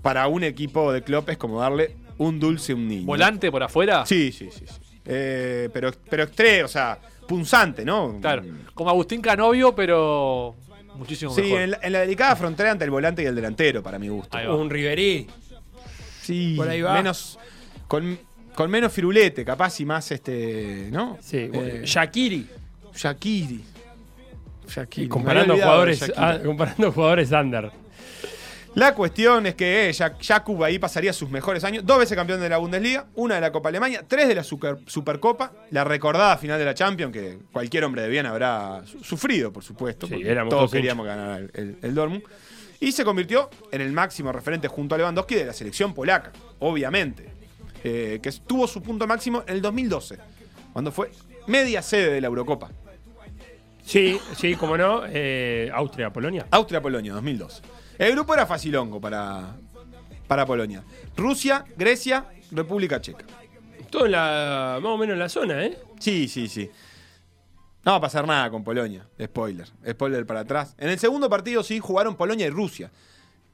Para 0.00 0.26
un 0.26 0.44
equipo 0.44 0.90
de 0.90 1.02
Klopp 1.02 1.28
es 1.28 1.36
como 1.36 1.60
darle 1.60 1.96
un 2.16 2.40
dulce 2.40 2.72
a 2.72 2.76
un 2.76 2.88
niño. 2.88 3.04
Volante 3.04 3.50
por 3.50 3.62
afuera. 3.62 4.06
Sí, 4.06 4.32
sí, 4.32 4.48
sí. 4.50 4.64
sí. 4.66 4.80
Eh, 5.04 5.68
pero, 5.70 5.90
pero 6.08 6.22
extre, 6.22 6.64
o 6.64 6.68
sea, 6.68 6.98
punzante, 7.26 7.84
¿no? 7.84 8.16
Claro. 8.18 8.42
Como 8.72 8.88
Agustín 8.88 9.20
Canovio, 9.20 9.74
pero 9.74 10.56
muchísimo 10.94 11.30
Sí, 11.34 11.42
mejor. 11.42 11.60
en 11.60 11.70
la, 11.72 11.78
en 11.82 11.92
la 11.92 11.98
delicada 12.00 12.34
frontera 12.36 12.70
entre 12.70 12.86
el 12.86 12.90
volante 12.90 13.22
y 13.22 13.26
el 13.26 13.34
delantero, 13.34 13.82
para 13.82 13.98
mi 13.98 14.08
gusto. 14.08 14.38
Un 14.56 14.70
Riverí. 14.70 15.26
Sí, 16.22 16.54
Por 16.56 16.70
ahí 16.70 16.80
va. 16.80 16.94
menos. 16.94 17.38
Con, 17.86 18.18
con 18.58 18.68
menos 18.72 18.92
firulete, 18.92 19.44
capaz 19.44 19.78
y 19.78 19.84
más 19.84 20.10
este. 20.10 20.88
¿No? 20.90 21.16
Sí, 21.20 21.48
Eh, 21.52 21.82
Shakiri. 21.84 22.44
Shakiri. 22.92 23.64
Shakiri. 24.68 25.02
Y 25.04 25.06
Me 25.06 25.08
comparando 25.08 25.54
jugadores, 25.54 26.12
ah, 26.16 26.38
comparando 26.44 26.90
jugadores 26.90 27.30
under. 27.30 27.70
La 28.74 28.94
cuestión 28.94 29.46
es 29.46 29.54
que 29.54 29.90
eh, 29.90 29.92
ahí 30.64 30.78
pasaría 30.80 31.12
sus 31.12 31.30
mejores 31.30 31.62
años. 31.62 31.86
Dos 31.86 32.00
veces 32.00 32.16
campeón 32.16 32.40
de 32.40 32.48
la 32.48 32.58
Bundesliga, 32.58 33.06
una 33.14 33.36
de 33.36 33.40
la 33.42 33.52
Copa 33.52 33.68
Alemania, 33.68 34.04
tres 34.06 34.26
de 34.26 34.34
la 34.34 34.42
Super- 34.42 34.78
Supercopa, 34.86 35.52
la 35.70 35.84
recordada 35.84 36.36
final 36.36 36.58
de 36.58 36.64
la 36.64 36.74
Champions, 36.74 37.12
que 37.12 37.38
cualquier 37.52 37.84
hombre 37.84 38.02
de 38.02 38.08
bien 38.08 38.26
habrá 38.26 38.82
su- 38.84 39.04
sufrido, 39.04 39.52
por 39.52 39.62
supuesto. 39.62 40.08
Sí, 40.08 40.14
porque 40.14 40.34
todos 40.50 40.70
queríamos 40.72 41.06
ganar 41.06 41.40
el, 41.42 41.50
el, 41.54 41.78
el 41.80 41.94
Dortmund. 41.94 42.24
Y 42.80 42.90
se 42.90 43.04
convirtió 43.04 43.50
en 43.70 43.80
el 43.82 43.92
máximo 43.92 44.32
referente 44.32 44.66
junto 44.66 44.96
a 44.96 44.98
Lewandowski 44.98 45.36
de 45.36 45.44
la 45.46 45.52
selección 45.52 45.94
polaca, 45.94 46.32
obviamente. 46.58 47.37
Eh, 47.84 48.18
que 48.22 48.32
tuvo 48.32 48.66
su 48.66 48.82
punto 48.82 49.06
máximo 49.06 49.44
en 49.46 49.54
el 49.54 49.62
2012, 49.62 50.18
cuando 50.72 50.90
fue 50.90 51.10
media 51.46 51.80
sede 51.82 52.12
de 52.12 52.20
la 52.20 52.26
Eurocopa. 52.26 52.70
Sí, 53.84 54.20
sí, 54.36 54.54
como 54.54 54.76
no. 54.76 55.02
eh, 55.06 55.70
Austria, 55.72 56.12
Polonia. 56.12 56.46
Austria-Polonia, 56.50 57.14
2002. 57.14 57.62
El 57.98 58.12
grupo 58.12 58.34
era 58.34 58.46
facilongo 58.46 59.00
para, 59.00 59.56
para 60.26 60.44
Polonia. 60.44 60.84
Rusia, 61.16 61.64
Grecia, 61.76 62.26
República 62.50 63.00
Checa. 63.00 63.24
Todo 63.90 64.04
en 64.04 64.12
la, 64.12 64.78
más 64.82 64.92
o 64.92 64.98
menos 64.98 65.14
en 65.14 65.18
la 65.18 65.28
zona, 65.30 65.64
¿eh? 65.64 65.78
Sí, 65.98 66.28
sí, 66.28 66.48
sí. 66.48 66.70
No 67.84 67.92
va 67.92 67.96
a 67.96 68.00
pasar 68.02 68.26
nada 68.26 68.50
con 68.50 68.62
Polonia. 68.62 69.08
Spoiler. 69.22 69.66
Spoiler 69.88 70.26
para 70.26 70.40
atrás. 70.40 70.74
En 70.76 70.90
el 70.90 70.98
segundo 70.98 71.30
partido 71.30 71.62
sí 71.62 71.78
jugaron 71.78 72.16
Polonia 72.16 72.46
y 72.46 72.50
Rusia. 72.50 72.90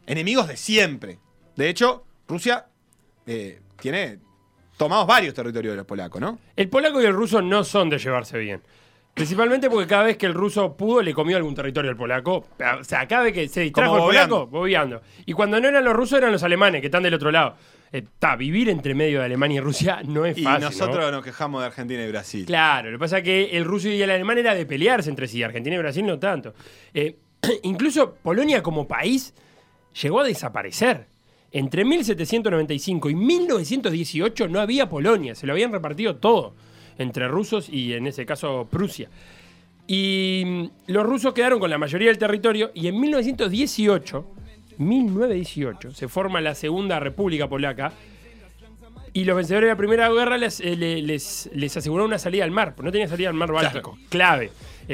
Enemigos 0.07 0.49
de 0.49 0.57
siempre. 0.57 1.21
De 1.54 1.69
hecho, 1.69 2.04
Rusia 2.26 2.66
eh, 3.26 3.61
tiene 3.81 4.19
tomados 4.76 5.07
varios 5.07 5.35
territorios 5.35 5.73
de 5.73 5.76
los 5.78 5.87
polacos, 5.87 6.21
¿no? 6.21 6.38
El 6.57 6.69
polaco 6.69 7.00
y 7.00 7.04
el 7.04 7.12
ruso 7.12 7.40
no 7.43 7.64
son 7.64 7.90
de 7.90 7.99
llevarse 7.99 8.38
bien. 8.38 8.62
Principalmente 9.14 9.71
porque 9.71 9.87
cada 9.87 10.02
vez 10.02 10.16
que 10.16 10.26
el 10.26 10.35
ruso 10.35 10.76
pudo, 10.76 11.00
le 11.00 11.14
comió 11.14 11.37
algún 11.37 11.54
territorio 11.54 11.93
al 11.93 11.97
polaco. 11.97 12.47
O 12.81 12.85
sea, 12.85 13.07
cada 13.07 13.23
vez 13.23 13.33
que 13.33 13.49
se 13.49 13.61
distrajo 13.61 13.93
Como 13.93 14.11
el 14.11 14.16
polaco, 14.16 14.47
bobeando. 14.49 15.02
Y 15.25 15.33
cuando 15.35 15.61
no 15.61 15.69
eran 15.69 15.85
los 15.85 15.95
rusos, 15.95 16.19
eran 16.19 16.33
los 16.33 16.43
alemanes, 16.43 16.81
que 16.81 16.88
están 16.88 17.04
del 17.04 17.14
otro 17.14 17.31
lado. 17.31 17.54
Está, 17.93 18.35
vivir 18.35 18.69
entre 18.69 18.93
medio 18.93 19.21
de 19.21 19.26
Alemania 19.26 19.59
y 19.59 19.61
Rusia 19.61 20.00
no 20.04 20.26
es 20.26 20.37
Y 20.37 20.43
fácil. 20.43 20.62
¿no? 20.62 20.71
nosotros 20.71 21.12
nos 21.12 21.23
quejamos 21.23 21.61
de 21.61 21.66
Argentina 21.69 22.02
y 22.02 22.09
Brasil. 22.09 22.45
Claro, 22.45 22.90
lo 22.90 22.99
que 22.99 23.00
pasa 23.00 23.19
es 23.19 23.25
que 23.25 23.57
el 23.57 23.64
ruso 23.64 23.88
y 23.88 24.02
el 24.02 24.11
alemán 24.11 24.38
era 24.38 24.52
de 24.52 24.66
pelearse 24.66 25.11
entre 25.11 25.28
sí, 25.28 25.45
Argentina 25.45 25.76
y 25.76 25.78
Brasil 25.78 26.04
no 26.04 26.19
tanto. 26.19 26.54
Eh, 26.93 27.16
incluso 27.62 28.14
Polonia 28.14 28.64
como 28.64 28.88
país 28.88 29.33
llegó 30.02 30.21
a 30.21 30.25
desaparecer. 30.25 31.07
Entre 31.54 31.84
1795 31.84 33.08
y 33.11 33.14
1918 33.14 34.49
no 34.49 34.61
había 34.61 34.88
Polonia, 34.88 35.34
se 35.34 35.46
lo 35.46 35.52
habían 35.54 35.70
repartido 35.73 36.16
todo 36.16 36.54
entre 36.99 37.28
rusos 37.28 37.68
y 37.68 37.92
en 37.94 38.06
ese 38.08 38.26
caso 38.26 38.66
Prusia. 38.70 39.08
Y 39.87 40.42
mm, 40.44 40.64
los 40.92 41.04
rusos 41.06 41.32
quedaron 41.32 41.61
con 41.61 41.70
la 41.70 41.78
mayoría 41.78 42.08
del 42.08 42.18
territorio 42.18 42.70
y 42.75 42.88
en 42.88 42.99
1918, 43.00 44.26
1918, 44.78 45.92
se 45.92 46.08
forma 46.08 46.40
la 46.40 46.54
Segunda 46.54 46.99
República 47.00 47.49
Polaca 47.49 47.92
y 49.12 49.25
los 49.25 49.37
vencedores 49.37 49.68
de 49.68 49.73
la 49.73 49.76
Primera 49.76 50.11
Guerra 50.12 50.37
les, 50.38 50.58
eh, 50.61 50.75
le- 50.75 51.02
les, 51.02 51.49
les 51.54 51.76
aseguró 51.76 52.04
una 52.04 52.18
salida 52.18 52.42
al 52.44 52.50
mar, 52.50 52.75
porque 52.75 52.87
no 52.87 52.92
tenía 52.92 53.06
salida 53.08 53.28
al 53.28 53.34
mar 53.34 53.52
Báltico. 53.52 53.96
Clave. 54.08 54.50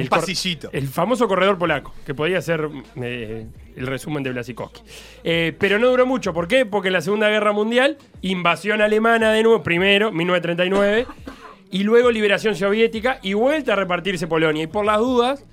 Cor- 0.08 0.20
pasillito. 0.20 0.70
El 0.72 0.88
famoso 0.88 1.26
corredor 1.28 1.58
polaco, 1.58 1.92
que 2.06 2.14
podía 2.14 2.40
ser 2.40 2.68
eh, 2.96 3.46
el 3.76 3.86
resumen 3.86 4.22
de 4.22 4.30
Blasikowski. 4.32 4.82
Eh, 5.24 5.54
pero 5.58 5.78
no 5.78 5.88
duró 5.88 6.06
mucho. 6.06 6.32
¿Por 6.32 6.46
qué? 6.48 6.66
Porque 6.66 6.88
en 6.88 6.94
la 6.94 7.00
Segunda 7.00 7.28
Guerra 7.28 7.52
Mundial, 7.52 7.98
invasión 8.22 8.80
alemana 8.80 9.32
de 9.32 9.42
nuevo, 9.42 9.62
primero, 9.62 10.12
1939, 10.12 11.06
y 11.72 11.82
luego 11.84 12.10
liberación 12.10 12.54
soviética 12.56 13.18
y 13.22 13.34
vuelta 13.34 13.72
a 13.72 13.76
repartirse 13.76 14.26
Polonia. 14.26 14.62
Y 14.64 14.66
por 14.66 14.84
las 14.84 14.98
dudas, 14.98 15.44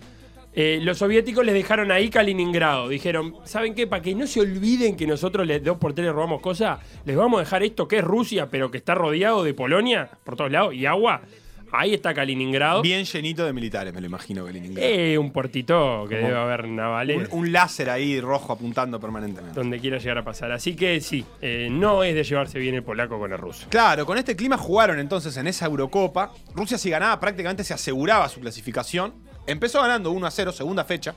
eh, 0.53 0.79
los 0.81 0.97
soviéticos 0.97 1.45
les 1.45 1.53
dejaron 1.53 1.91
ahí 1.91 2.09
Kaliningrado. 2.09 2.89
Dijeron, 2.89 3.35
¿saben 3.43 3.75
qué? 3.75 3.85
Para 3.85 4.01
que 4.01 4.15
no 4.15 4.25
se 4.25 4.39
olviden 4.41 4.95
que 4.97 5.05
nosotros 5.05 5.45
les 5.45 5.63
dos 5.63 5.77
por 5.77 5.93
tres 5.93 6.05
les 6.07 6.15
robamos 6.15 6.41
cosas, 6.41 6.79
les 7.05 7.15
vamos 7.15 7.37
a 7.39 7.43
dejar 7.43 7.61
esto 7.63 7.87
que 7.87 7.97
es 7.97 8.03
Rusia, 8.03 8.49
pero 8.49 8.71
que 8.71 8.77
está 8.79 8.95
rodeado 8.95 9.43
de 9.43 9.53
Polonia 9.53 10.09
por 10.23 10.35
todos 10.35 10.51
lados 10.51 10.73
y 10.73 10.85
agua. 10.87 11.21
Ahí 11.71 11.93
está 11.93 12.13
Kaliningrado. 12.13 12.81
Bien 12.81 13.03
llenito 13.03 13.45
de 13.45 13.51
militares, 13.53 13.93
me 13.93 13.99
lo 13.99 14.07
imagino, 14.07 14.45
Kaliningrado. 14.45 14.87
Eh, 14.89 15.17
un 15.17 15.31
puertito 15.31 16.05
que 16.07 16.15
debe 16.15 16.35
haber 16.37 16.67
navales. 16.67 17.29
un, 17.31 17.39
un 17.39 17.51
láser 17.51 17.89
ahí 17.89 18.19
rojo 18.21 18.53
apuntando 18.53 18.99
permanentemente. 18.99 19.59
donde 19.59 19.79
quiera 19.79 19.97
llegar 19.97 20.17
a 20.19 20.23
pasar. 20.23 20.51
Así 20.51 20.75
que 20.75 21.01
sí, 21.01 21.25
eh, 21.41 21.67
no 21.69 22.03
es 22.03 22.15
de 22.15 22.23
llevarse 22.23 22.57
bien 22.59 22.75
el 22.75 22.83
polaco 22.83 23.19
con 23.19 23.31
el 23.31 23.37
ruso. 23.37 23.67
Claro, 23.69 24.05
con 24.05 24.17
este 24.17 24.35
clima 24.35 24.57
jugaron 24.57 24.99
entonces 24.99 25.35
en 25.37 25.47
esa 25.47 25.65
Eurocopa. 25.65 26.31
Rusia 26.55 26.77
si 26.77 26.89
ganaba 26.89 27.19
prácticamente 27.19 27.63
se 27.63 27.73
aseguraba 27.73 28.29
su 28.29 28.39
clasificación. 28.39 29.13
Empezó 29.45 29.81
ganando 29.81 30.11
1 30.11 30.25
a 30.27 30.31
0, 30.31 30.51
segunda 30.51 30.83
fecha. 30.85 31.15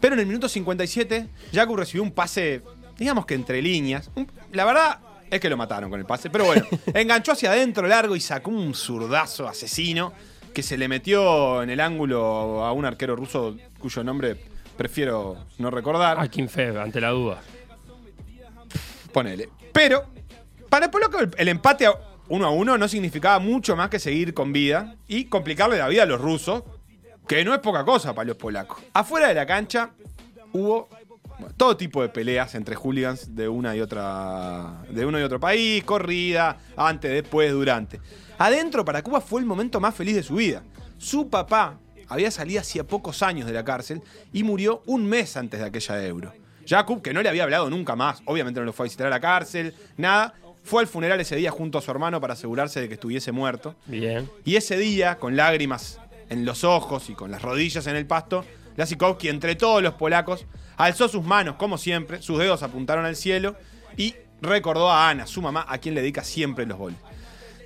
Pero 0.00 0.14
en 0.14 0.20
el 0.20 0.26
minuto 0.26 0.48
57, 0.48 1.28
Jakub 1.52 1.76
recibió 1.76 2.02
un 2.02 2.10
pase, 2.12 2.62
digamos 2.98 3.24
que 3.26 3.34
entre 3.34 3.62
líneas. 3.62 4.10
Un- 4.16 4.26
La 4.52 4.64
verdad 4.64 4.98
es 5.32 5.40
que 5.40 5.48
lo 5.48 5.56
mataron 5.56 5.88
con 5.88 5.98
el 5.98 6.04
pase, 6.04 6.28
pero 6.28 6.44
bueno, 6.44 6.66
enganchó 6.94 7.32
hacia 7.32 7.52
adentro 7.52 7.88
largo 7.88 8.14
y 8.14 8.20
sacó 8.20 8.50
un 8.50 8.74
zurdazo 8.74 9.48
asesino 9.48 10.12
que 10.52 10.62
se 10.62 10.76
le 10.76 10.88
metió 10.88 11.62
en 11.62 11.70
el 11.70 11.80
ángulo 11.80 12.62
a 12.62 12.72
un 12.72 12.84
arquero 12.84 13.16
ruso 13.16 13.56
cuyo 13.78 14.04
nombre 14.04 14.36
prefiero 14.76 15.46
no 15.56 15.70
recordar. 15.70 16.18
A 16.18 16.28
Fev, 16.28 16.78
ante 16.78 17.00
la 17.00 17.08
duda. 17.08 17.40
Ponele. 19.10 19.48
Pero, 19.72 20.04
para 20.68 20.84
el 20.84 20.90
polaco, 20.90 21.18
el, 21.20 21.30
el 21.38 21.48
empate 21.48 21.86
a 21.86 21.94
uno 22.28 22.46
a 22.46 22.50
uno 22.50 22.76
no 22.76 22.86
significaba 22.86 23.38
mucho 23.38 23.74
más 23.74 23.88
que 23.88 23.98
seguir 23.98 24.34
con 24.34 24.52
vida 24.52 24.96
y 25.08 25.24
complicarle 25.24 25.78
la 25.78 25.88
vida 25.88 26.02
a 26.02 26.06
los 26.06 26.20
rusos, 26.20 26.62
que 27.26 27.42
no 27.42 27.54
es 27.54 27.60
poca 27.60 27.86
cosa 27.86 28.12
para 28.12 28.28
los 28.28 28.36
polacos. 28.36 28.82
Afuera 28.92 29.28
de 29.28 29.34
la 29.34 29.46
cancha 29.46 29.92
hubo 30.52 30.90
bueno, 31.42 31.56
todo 31.56 31.76
tipo 31.76 32.02
de 32.02 32.08
peleas 32.08 32.54
entre 32.54 32.76
hooligans 32.76 33.34
de 33.34 33.48
una 33.48 33.74
y 33.76 33.80
otra 33.80 34.82
de 34.88 35.04
uno 35.04 35.18
y 35.18 35.22
otro 35.22 35.40
país, 35.40 35.82
corrida, 35.84 36.58
antes, 36.76 37.10
después, 37.10 37.52
durante. 37.52 38.00
Adentro 38.38 38.84
para 38.84 39.02
Cuba 39.02 39.20
fue 39.20 39.40
el 39.40 39.46
momento 39.46 39.80
más 39.80 39.94
feliz 39.94 40.14
de 40.14 40.22
su 40.22 40.36
vida. 40.36 40.62
Su 40.98 41.28
papá 41.28 41.78
había 42.08 42.30
salido 42.30 42.60
hacía 42.60 42.84
pocos 42.84 43.22
años 43.22 43.46
de 43.46 43.52
la 43.52 43.64
cárcel 43.64 44.02
y 44.32 44.44
murió 44.44 44.82
un 44.86 45.04
mes 45.04 45.36
antes 45.36 45.60
de 45.60 45.66
aquella 45.66 46.06
euro. 46.06 46.32
Jakub, 46.66 47.02
que 47.02 47.12
no 47.12 47.22
le 47.22 47.28
había 47.28 47.42
hablado 47.42 47.68
nunca 47.68 47.96
más, 47.96 48.22
obviamente 48.24 48.60
no 48.60 48.66
lo 48.66 48.72
fue 48.72 48.84
a 48.84 48.86
visitar 48.86 49.08
a 49.08 49.10
la 49.10 49.20
cárcel, 49.20 49.74
nada, 49.96 50.34
fue 50.62 50.82
al 50.82 50.86
funeral 50.86 51.20
ese 51.20 51.34
día 51.34 51.50
junto 51.50 51.78
a 51.78 51.82
su 51.82 51.90
hermano 51.90 52.20
para 52.20 52.34
asegurarse 52.34 52.80
de 52.80 52.86
que 52.86 52.94
estuviese 52.94 53.32
muerto. 53.32 53.74
Bien. 53.86 54.30
Y 54.44 54.54
ese 54.54 54.76
día, 54.76 55.18
con 55.18 55.34
lágrimas 55.34 55.98
en 56.28 56.44
los 56.44 56.62
ojos 56.62 57.10
y 57.10 57.14
con 57.14 57.32
las 57.32 57.42
rodillas 57.42 57.86
en 57.88 57.96
el 57.96 58.06
pasto, 58.06 58.44
Lasikowski, 58.76 59.28
entre 59.28 59.54
todos 59.54 59.82
los 59.82 59.94
polacos, 59.94 60.46
alzó 60.76 61.08
sus 61.08 61.24
manos, 61.24 61.56
como 61.56 61.78
siempre, 61.78 62.22
sus 62.22 62.38
dedos 62.38 62.62
apuntaron 62.62 63.04
al 63.04 63.16
cielo 63.16 63.56
y 63.96 64.14
recordó 64.40 64.90
a 64.90 65.08
Ana, 65.10 65.26
su 65.26 65.42
mamá, 65.42 65.64
a 65.68 65.78
quien 65.78 65.94
le 65.94 66.00
dedica 66.00 66.24
siempre 66.24 66.66
los 66.66 66.78
goles. 66.78 66.98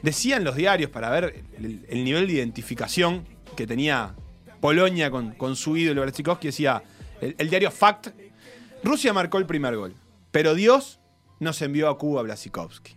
Decían 0.03 0.45
los 0.45 0.57
diarios, 0.57 0.91
para 0.91 1.11
ver 1.11 1.45
el, 1.59 1.85
el 1.89 2.05
nivel 2.05 2.27
de 2.27 2.35
identificación 2.35 3.27
que 3.57 3.67
tenía 3.67 4.15
Polonia 4.61 5.11
con, 5.11 5.57
su 5.57 5.77
ídolo 5.77 6.05
Lasikowski, 6.05 6.49
decía 6.49 6.83
el, 7.21 7.35
el 7.39 7.49
diario 7.49 7.71
Fact, 7.71 8.09
Rusia 8.83 9.13
marcó 9.13 9.39
el 9.39 9.47
primer 9.47 9.77
gol, 9.77 9.95
pero 10.31 10.55
Dios 10.55 11.01
nos 11.41 11.61
envió 11.63 11.89
a 11.89 11.99
Cuba 11.99 12.21
a 12.21 12.25
Blasikowski. 12.25 12.97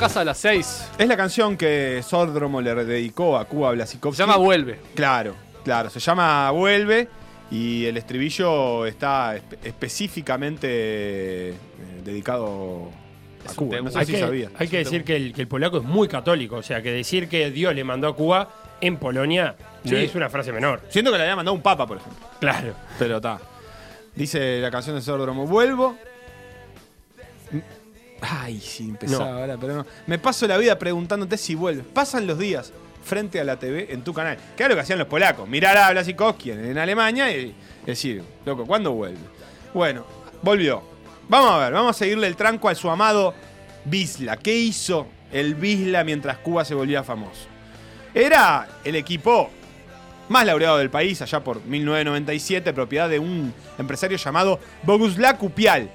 Casa 0.00 0.20
a 0.20 0.24
las 0.24 0.38
6. 0.38 0.90
Es 0.98 1.06
la 1.08 1.16
canción 1.16 1.56
que 1.56 2.02
Sordromo 2.06 2.60
le 2.60 2.74
dedicó 2.84 3.36
a 3.38 3.44
Cuba 3.44 3.72
Blasikowski. 3.72 4.16
Se 4.16 4.22
llama 4.22 4.36
Vuelve. 4.36 4.78
Claro, 4.94 5.34
claro. 5.64 5.90
Se 5.90 6.00
llama 6.00 6.50
Vuelve 6.50 7.08
y 7.50 7.84
el 7.86 7.96
estribillo 7.96 8.86
está 8.86 9.36
espe- 9.36 9.58
específicamente 9.64 10.68
eh, 10.70 11.54
dedicado 12.04 12.90
a 13.48 13.54
Cuba. 13.54 13.80
No 13.80 13.90
sé 13.90 13.98
Hay 13.98 14.06
si 14.06 14.12
que, 14.12 14.20
sabía. 14.20 14.50
hay 14.58 14.68
que 14.68 14.78
decir 14.78 15.04
que 15.04 15.16
el, 15.16 15.32
que 15.32 15.42
el 15.42 15.48
polaco 15.48 15.78
es 15.78 15.84
muy 15.84 16.08
católico, 16.08 16.56
o 16.56 16.62
sea, 16.62 16.82
que 16.82 16.90
decir 16.92 17.28
que 17.28 17.50
Dios 17.50 17.74
le 17.74 17.84
mandó 17.84 18.08
a 18.08 18.16
Cuba 18.16 18.48
en 18.80 18.96
Polonia 18.96 19.56
no 19.84 19.96
es 19.96 20.14
una 20.14 20.30
frase 20.30 20.52
menor. 20.52 20.80
Siento 20.88 21.10
que 21.12 21.18
le 21.18 21.24
había 21.24 21.36
mandado 21.36 21.54
un 21.54 21.62
papa, 21.62 21.86
por 21.86 21.98
ejemplo. 21.98 22.26
Claro. 22.40 22.74
Pero 22.98 23.16
está. 23.16 23.38
Dice 24.14 24.60
la 24.60 24.70
canción 24.70 24.96
de 24.96 25.02
Sordromo, 25.02 25.46
vuelvo. 25.46 25.96
Ay, 28.20 28.60
sí, 28.60 28.84
empezaba 28.90 29.24
No. 29.30 29.38
ahora, 29.38 29.56
pero 29.58 29.74
no. 29.76 29.86
Me 30.06 30.18
paso 30.18 30.46
la 30.46 30.56
vida 30.58 30.78
preguntándote 30.78 31.36
si 31.38 31.54
vuelves. 31.54 31.84
Pasan 31.86 32.26
los 32.26 32.38
días 32.38 32.72
frente 33.02 33.40
a 33.40 33.44
la 33.44 33.58
TV 33.58 33.88
en 33.90 34.02
tu 34.02 34.12
canal. 34.12 34.36
Que 34.56 34.62
era 34.64 34.70
lo 34.70 34.74
que 34.74 34.82
hacían 34.82 34.98
los 34.98 35.08
polacos. 35.08 35.48
Mirar 35.48 35.76
a 35.78 35.90
Blasikowski 35.90 36.50
en, 36.50 36.64
en 36.66 36.78
Alemania 36.78 37.34
y 37.34 37.54
decir, 37.86 38.22
loco, 38.44 38.66
¿cuándo 38.66 38.92
vuelve? 38.92 39.18
Bueno, 39.72 40.04
volvió. 40.42 40.82
Vamos 41.28 41.50
a 41.52 41.58
ver, 41.58 41.72
vamos 41.72 41.96
a 41.96 41.98
seguirle 41.98 42.26
el 42.26 42.36
tranco 42.36 42.68
a 42.68 42.74
su 42.74 42.90
amado 42.90 43.34
Bisla. 43.84 44.36
¿Qué 44.36 44.54
hizo 44.54 45.06
el 45.32 45.54
Bisla 45.54 46.04
mientras 46.04 46.38
Cuba 46.38 46.64
se 46.64 46.74
volvía 46.74 47.02
famoso? 47.04 47.46
Era 48.12 48.68
el 48.84 48.96
equipo 48.96 49.48
más 50.28 50.44
laureado 50.44 50.78
del 50.78 50.90
país, 50.90 51.22
allá 51.22 51.42
por 51.42 51.64
1997, 51.64 52.72
propiedad 52.72 53.08
de 53.08 53.18
un 53.18 53.52
empresario 53.78 54.16
llamado 54.18 54.60
Boguslav 54.82 55.38
Kupial. 55.38 55.90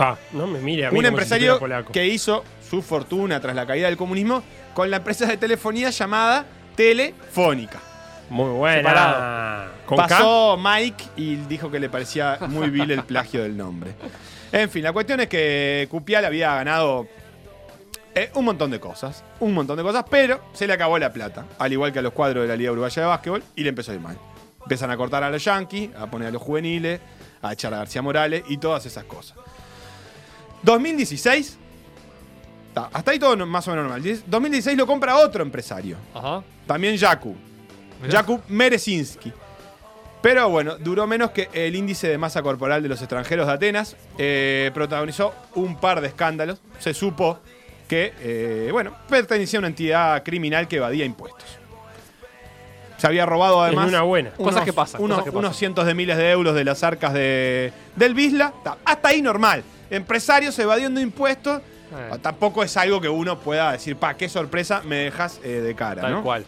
Ta, 0.00 0.16
no 0.32 0.46
me 0.46 0.60
mire 0.60 0.86
a 0.86 0.90
mí 0.90 0.96
Un 0.96 1.02
como 1.04 1.08
si 1.08 1.08
empresario 1.08 1.58
polaco. 1.58 1.92
que 1.92 2.06
hizo 2.06 2.42
su 2.66 2.80
fortuna 2.80 3.38
tras 3.38 3.54
la 3.54 3.66
caída 3.66 3.86
del 3.86 3.98
comunismo 3.98 4.42
con 4.72 4.90
la 4.90 4.96
empresa 4.96 5.26
de 5.26 5.36
telefonía 5.36 5.90
llamada 5.90 6.46
Telefónica. 6.74 7.80
Muy 8.30 8.48
buena. 8.50 8.78
Separado. 8.78 9.70
Con 9.84 9.98
K. 9.98 10.06
Pasó 10.08 10.56
Mike 10.58 11.04
y 11.16 11.36
dijo 11.36 11.70
que 11.70 11.78
le 11.78 11.90
parecía 11.90 12.38
muy 12.48 12.70
vil 12.70 12.90
el 12.92 13.02
plagio 13.02 13.42
del 13.42 13.54
nombre. 13.54 13.92
En 14.50 14.70
fin, 14.70 14.84
la 14.84 14.94
cuestión 14.94 15.20
es 15.20 15.28
que 15.28 15.86
Kupial 15.90 16.24
había 16.24 16.54
ganado 16.54 17.06
eh, 18.14 18.30
un 18.36 18.46
montón 18.46 18.70
de 18.70 18.80
cosas, 18.80 19.22
un 19.38 19.52
montón 19.52 19.76
de 19.76 19.82
cosas, 19.82 20.06
pero 20.10 20.40
se 20.54 20.66
le 20.66 20.72
acabó 20.72 20.98
la 20.98 21.12
plata, 21.12 21.44
al 21.58 21.74
igual 21.74 21.92
que 21.92 21.98
a 21.98 22.02
los 22.02 22.14
cuadros 22.14 22.44
de 22.44 22.48
la 22.48 22.56
Liga 22.56 22.72
Uruguaya 22.72 23.02
de 23.02 23.08
Básquetbol, 23.08 23.42
y 23.54 23.64
le 23.64 23.68
empezó 23.68 23.92
a 23.92 23.96
ir 23.96 24.00
mal. 24.00 24.16
Empiezan 24.62 24.90
a 24.90 24.96
cortar 24.96 25.24
a 25.24 25.30
los 25.30 25.44
Yankees, 25.44 25.90
a 25.94 26.06
poner 26.06 26.28
a 26.28 26.30
los 26.30 26.40
juveniles, 26.40 27.00
a 27.42 27.52
echar 27.52 27.74
a 27.74 27.78
García 27.78 28.00
Morales 28.00 28.44
y 28.48 28.56
todas 28.56 28.86
esas 28.86 29.04
cosas. 29.04 29.36
2016, 30.62 31.58
ta, 32.74 32.90
hasta 32.92 33.10
ahí 33.10 33.18
todo 33.18 33.36
más 33.46 33.66
o 33.68 33.70
menos 33.70 33.86
normal. 33.86 34.22
2016 34.26 34.76
lo 34.76 34.86
compra 34.86 35.16
otro 35.16 35.42
empresario, 35.42 35.96
Ajá. 36.14 36.42
también 36.66 36.96
Jakub. 36.96 37.36
Jakub 38.10 38.40
Merezinski. 38.48 39.32
Pero 40.22 40.48
bueno, 40.50 40.76
duró 40.76 41.06
menos 41.06 41.30
que 41.30 41.48
el 41.52 41.74
índice 41.74 42.08
de 42.08 42.18
masa 42.18 42.42
corporal 42.42 42.82
de 42.82 42.88
los 42.88 43.00
extranjeros 43.00 43.46
de 43.46 43.52
Atenas. 43.54 43.96
Eh, 44.18 44.70
protagonizó 44.74 45.34
un 45.54 45.76
par 45.76 46.00
de 46.00 46.08
escándalos. 46.08 46.60
Se 46.78 46.92
supo 46.92 47.38
que, 47.88 48.12
eh, 48.20 48.68
bueno, 48.70 48.94
pertenecía 49.08 49.58
a 49.58 49.60
una 49.60 49.68
entidad 49.68 50.22
criminal 50.22 50.68
que 50.68 50.76
evadía 50.76 51.04
impuestos. 51.06 51.59
Se 53.00 53.06
había 53.06 53.24
robado 53.26 53.62
además. 53.62 53.88
una 53.88 54.02
buena. 54.02 54.30
unos- 54.38 54.52
Cosas 54.52 54.64
que 54.64 54.72
pasan, 54.72 55.00
Unos, 55.00 55.16
cosas 55.16 55.24
que 55.24 55.30
pasan. 55.32 55.44
unos 55.46 55.56
cientos 55.56 55.86
de 55.86 55.94
miles 55.94 56.16
de 56.16 56.30
euros 56.30 56.54
de 56.54 56.64
las 56.64 56.82
arcas 56.84 57.12
de, 57.14 57.72
del 57.96 58.14
Bisla. 58.14 58.52
Ta, 58.62 58.76
Hasta 58.84 59.08
ahí 59.08 59.22
normal. 59.22 59.62
Empresarios 59.90 60.58
evadiendo 60.58 61.00
impuestos 61.00 61.62
Eh. 61.92 62.18
Tampoco 62.22 62.62
es 62.62 62.76
algo 62.76 63.00
que 63.00 63.08
uno 63.08 63.40
pueda 63.40 63.72
decir, 63.72 63.96
pa, 63.96 64.14
qué 64.14 64.28
sorpresa, 64.28 64.80
me 64.84 64.94
dejas 64.96 65.40
eh, 65.42 65.48
de 65.60 65.74
cara, 65.74 66.02
Tal 66.02 66.12
¿no? 66.12 66.22
cual. 66.22 66.44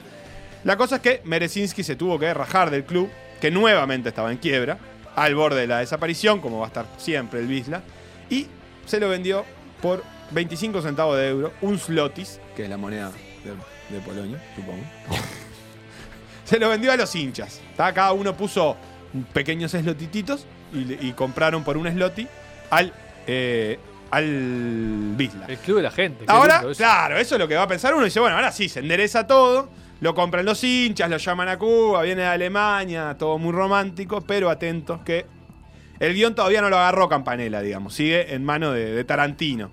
La 0.63 0.77
cosa 0.77 0.97
es 0.97 1.03
que 1.03 1.21
Merezinski 1.25 1.83
se 1.83 1.97
tuvo 1.97 2.17
que 2.17 2.33
rajar 2.33 2.71
del 2.71 2.85
club, 2.85 3.11
que 3.41 3.51
nuevamente 3.51 4.11
estaba 4.11 4.31
en 4.31 4.39
quiebra, 4.39 4.79
al 5.17 5.35
borde 5.35 5.63
de 5.63 5.67
la 5.67 5.81
desaparición, 5.81 6.41
como 6.41 6.59
va 6.61 6.67
a 6.67 6.69
estar 6.69 6.87
siempre 6.97 7.41
el 7.41 7.49
Wisla, 7.49 7.83
y 8.31 8.47
se 8.87 9.01
lo 9.01 9.09
vendió 9.09 9.45
por 9.81 10.05
25 10.31 10.81
centavos 10.81 11.17
de 11.17 11.29
euro, 11.31 11.53
un 11.61 11.77
slotis, 11.77 12.39
que 12.55 12.63
es 12.63 12.71
la 12.71 12.77
moneda 12.77 13.11
de, 13.43 13.97
de 13.97 14.01
Polonia, 14.05 14.41
supongo. 14.55 14.85
se 16.45 16.59
lo 16.59 16.69
vendió 16.69 16.93
a 16.93 16.97
los 16.97 17.15
hinchas. 17.15 17.61
¿tá? 17.77 17.93
Cada 17.93 18.13
uno 18.13 18.37
puso 18.37 18.77
pequeños 19.33 19.73
slotititos 19.73 20.47
y, 20.73 21.13
compraron 21.13 21.65
por 21.65 21.77
un 21.77 21.87
sloti 21.91 22.27
al, 22.71 22.93
eh, 23.27 23.79
al 24.11 25.15
Wisla. 25.19 25.47
El 25.47 25.59
club 25.59 25.77
de 25.79 25.83
la 25.83 25.91
gente. 25.91 26.25
Ahora, 26.29 26.59
eso. 26.61 26.75
claro, 26.75 27.19
eso 27.19 27.35
es 27.35 27.39
lo 27.39 27.47
que 27.49 27.55
va 27.57 27.63
a 27.63 27.69
pensar 27.69 27.95
uno. 27.95 28.05
Dice, 28.05 28.21
bueno, 28.21 28.37
ahora 28.37 28.53
sí, 28.53 28.69
se 28.69 28.81
endereza 28.81 29.27
todo. 29.27 29.69
Lo 30.01 30.15
compran 30.15 30.45
los 30.45 30.65
hinchas, 30.65 31.09
lo 31.09 31.17
llaman 31.19 31.49
a 31.49 31.59
Cuba, 31.59 32.03
viene 32.03 32.23
de 32.23 32.29
Alemania, 32.29 33.15
todo 33.17 33.39
muy 33.39 33.53
romántico, 33.53 34.21
pero 34.21 34.51
atentos 34.51 35.01
que 35.03 35.27
el 36.01 36.15
guion 36.15 36.35
todavía 36.35 36.61
no 36.61 36.69
lo 36.71 36.77
agarró 36.77 37.09
Campanella, 37.09 37.61
digamos. 37.61 37.95
Sigue 37.95 38.35
en 38.35 38.45
mano 38.45 38.73
de, 38.73 38.93
de 38.93 39.05
Tarantino. 39.05 39.71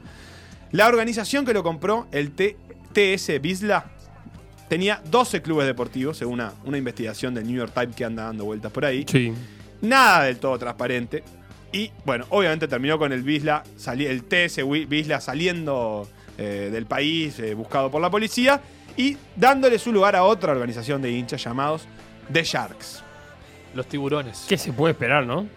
La 0.71 0.87
organización 0.87 1.45
que 1.45 1.53
lo 1.53 1.63
compró, 1.63 2.07
el 2.11 2.31
T- 2.33 2.57
TS 2.93 3.41
Bisla, 3.41 3.85
tenía 4.69 5.01
12 5.09 5.41
clubes 5.41 5.67
deportivos, 5.67 6.17
según 6.17 6.35
una, 6.35 6.53
una 6.63 6.77
investigación 6.77 7.33
del 7.33 7.45
New 7.47 7.57
York 7.57 7.73
Times 7.73 7.95
que 7.95 8.05
anda 8.05 8.23
dando 8.23 8.45
vueltas 8.45 8.71
por 8.71 8.85
ahí. 8.85 9.05
Sí. 9.07 9.33
Nada 9.81 10.23
del 10.25 10.37
todo 10.37 10.57
transparente. 10.57 11.23
Y 11.71 11.91
bueno, 12.05 12.25
obviamente 12.29 12.67
terminó 12.67 12.97
con 12.97 13.11
el 13.11 13.21
Bisla, 13.23 13.63
sali- 13.77 14.05
el 14.07 14.23
TS 14.23 14.61
Bisla 14.87 15.19
saliendo 15.21 16.07
eh, 16.37 16.69
del 16.71 16.85
país, 16.85 17.37
eh, 17.39 17.53
buscado 17.53 17.91
por 17.91 18.01
la 18.01 18.09
policía, 18.09 18.61
y 18.97 19.17
dándole 19.35 19.77
su 19.79 19.91
lugar 19.91 20.15
a 20.15 20.23
otra 20.23 20.51
organización 20.51 21.01
de 21.01 21.11
hinchas 21.11 21.43
llamados 21.43 21.87
The 22.31 22.43
Sharks. 22.43 23.03
Los 23.75 23.85
tiburones. 23.87 24.45
¿Qué 24.49 24.57
se 24.57 24.73
puede 24.73 24.93
esperar, 24.93 25.25
no? 25.27 25.47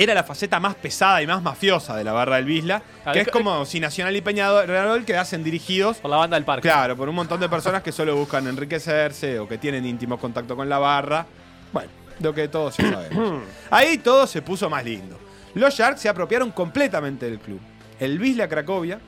Era 0.00 0.14
la 0.14 0.24
faceta 0.24 0.58
más 0.58 0.76
pesada 0.76 1.20
y 1.20 1.26
más 1.26 1.42
mafiosa 1.42 1.94
de 1.94 2.04
la 2.04 2.12
barra 2.12 2.36
del 2.36 2.46
Bisla, 2.46 2.82
que 3.12 3.20
es 3.20 3.26
es 3.26 3.30
como 3.30 3.66
si 3.66 3.80
Nacional 3.80 4.16
y 4.16 4.22
Peñarol 4.22 5.04
quedasen 5.04 5.44
dirigidos 5.44 5.98
Por 5.98 6.10
la 6.10 6.16
banda 6.16 6.36
del 6.38 6.44
parque. 6.46 6.62
Claro, 6.62 6.96
por 6.96 7.06
un 7.10 7.14
montón 7.14 7.38
de 7.38 7.50
personas 7.50 7.82
que 7.82 7.92
solo 7.92 8.16
buscan 8.16 8.46
enriquecerse 8.46 9.38
o 9.38 9.46
que 9.46 9.58
tienen 9.58 9.84
íntimo 9.84 10.18
contacto 10.18 10.56
con 10.56 10.70
la 10.70 10.78
barra. 10.78 11.26
Bueno, 11.70 11.90
lo 12.18 12.32
que 12.32 12.48
todos 12.48 12.78
ya 12.78 12.90
sabemos. 12.90 13.42
Ahí 13.70 13.98
todo 13.98 14.26
se 14.26 14.40
puso 14.40 14.70
más 14.70 14.86
lindo. 14.86 15.20
Los 15.52 15.74
Sharks 15.74 16.00
se 16.00 16.08
apropiaron 16.08 16.50
completamente 16.50 17.26
del 17.26 17.38
club. 17.38 17.60
El 17.98 18.18
Wisla 18.18 18.48
Cracovia 18.48 19.00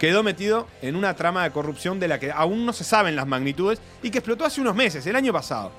quedó 0.00 0.24
metido 0.24 0.66
en 0.82 0.96
una 0.96 1.14
trama 1.14 1.44
de 1.44 1.52
corrupción 1.52 2.00
de 2.00 2.08
la 2.08 2.18
que 2.18 2.32
aún 2.32 2.66
no 2.66 2.72
se 2.72 2.82
saben 2.82 3.14
las 3.14 3.28
magnitudes 3.28 3.80
y 4.02 4.10
que 4.10 4.18
explotó 4.18 4.44
hace 4.44 4.60
unos 4.60 4.74
meses, 4.74 5.06
el 5.06 5.14
año 5.14 5.32
pasado. 5.32 5.70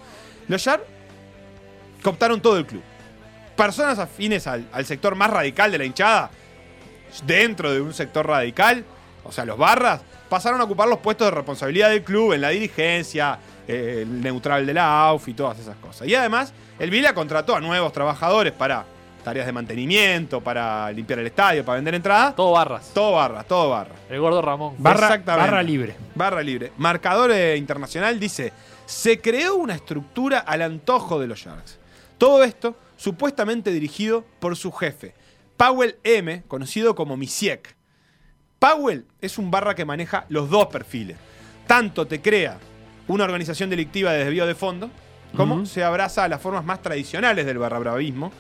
Los 0.48 0.62
Sharks 0.62 0.86
cooptaron 2.02 2.40
todo 2.40 2.58
el 2.58 2.66
club. 2.66 2.84
Personas 3.62 4.00
afines 4.00 4.48
al, 4.48 4.68
al 4.74 4.88
sector 4.88 5.14
más 5.14 5.30
radical 5.30 5.72
de 5.72 5.78
la 5.78 5.86
hinchada, 5.86 6.32
dentro 7.28 7.72
de 7.72 7.80
un 7.80 7.94
sector 7.94 8.26
radical, 8.26 8.84
o 9.24 9.32
sea, 9.32 9.46
los 9.46 9.56
barras, 9.56 10.02
pasaron 10.30 10.60
a 10.62 10.64
ocupar 10.64 10.88
los 10.88 10.98
puestos 10.98 11.28
de 11.28 11.32
responsabilidad 11.32 11.90
del 11.92 12.04
club 12.04 12.34
en 12.34 12.42
la 12.42 12.50
dirigencia, 12.50 13.38
eh, 13.68 14.00
el 14.02 14.20
neutral 14.20 14.66
de 14.66 14.74
la 14.74 15.04
AUF 15.04 15.28
y 15.28 15.36
todas 15.36 15.60
esas 15.60 15.78
cosas. 15.78 16.08
Y 16.08 16.16
además, 16.16 16.54
el 16.80 16.90
Vila 16.90 17.14
contrató 17.14 17.56
a 17.56 17.62
nuevos 17.62 17.94
trabajadores 17.94 18.52
para 18.52 18.84
tareas 19.24 19.46
de 19.46 19.52
mantenimiento, 19.52 20.42
para 20.42 20.92
limpiar 20.92 21.20
el 21.20 21.28
estadio, 21.28 21.64
para 21.64 21.76
vender 21.76 21.94
entradas. 21.94 22.36
Todo 22.36 22.54
barras. 22.54 22.90
Todo 22.96 23.12
barra, 23.12 23.44
todo 23.44 23.70
barra. 23.70 23.94
El 24.10 24.20
gordo 24.20 24.42
Ramón. 24.42 24.74
Barra, 24.80 25.06
Exactamente. 25.06 25.52
barra 25.52 25.62
libre. 25.62 25.96
Barra 26.16 26.42
libre. 26.42 26.72
Marcador 26.78 27.30
eh, 27.30 27.56
internacional 27.58 28.20
dice, 28.20 28.54
se 28.88 29.22
creó 29.22 29.54
una 29.54 29.76
estructura 29.76 30.40
al 30.40 30.64
antojo 30.64 31.20
de 31.20 31.28
los 31.28 31.38
Sharks. 31.38 31.78
Todo 32.18 32.44
esto 32.44 32.76
supuestamente 33.02 33.72
dirigido 33.72 34.24
por 34.40 34.56
su 34.56 34.72
jefe, 34.72 35.16
Powell 35.58 35.96
M, 36.04 36.44
conocido 36.48 36.94
como 36.94 37.18
Misiek. 37.18 37.76
Powell 38.60 39.08
es 39.22 39.40
un 39.40 39.50
barra 39.50 39.74
que 39.74 39.86
maneja 39.86 40.28
los 40.30 40.52
dos 40.52 40.68
perfiles. 40.68 41.18
Tanto 41.66 42.06
te 42.06 42.22
crea 42.22 42.60
una 43.08 43.24
organización 43.24 43.72
delictiva 43.72 44.12
de 44.12 44.26
desvío 44.26 44.46
de 44.46 44.54
fondo, 44.54 44.92
como 45.36 45.66
se 45.66 45.84
abraza 45.84 46.26
a 46.26 46.28
las 46.28 46.40
formas 46.42 46.64
más 46.64 46.84
tradicionales 46.84 47.44
del 47.48 47.58
barra 47.58 47.80
bravismo. 47.80 48.32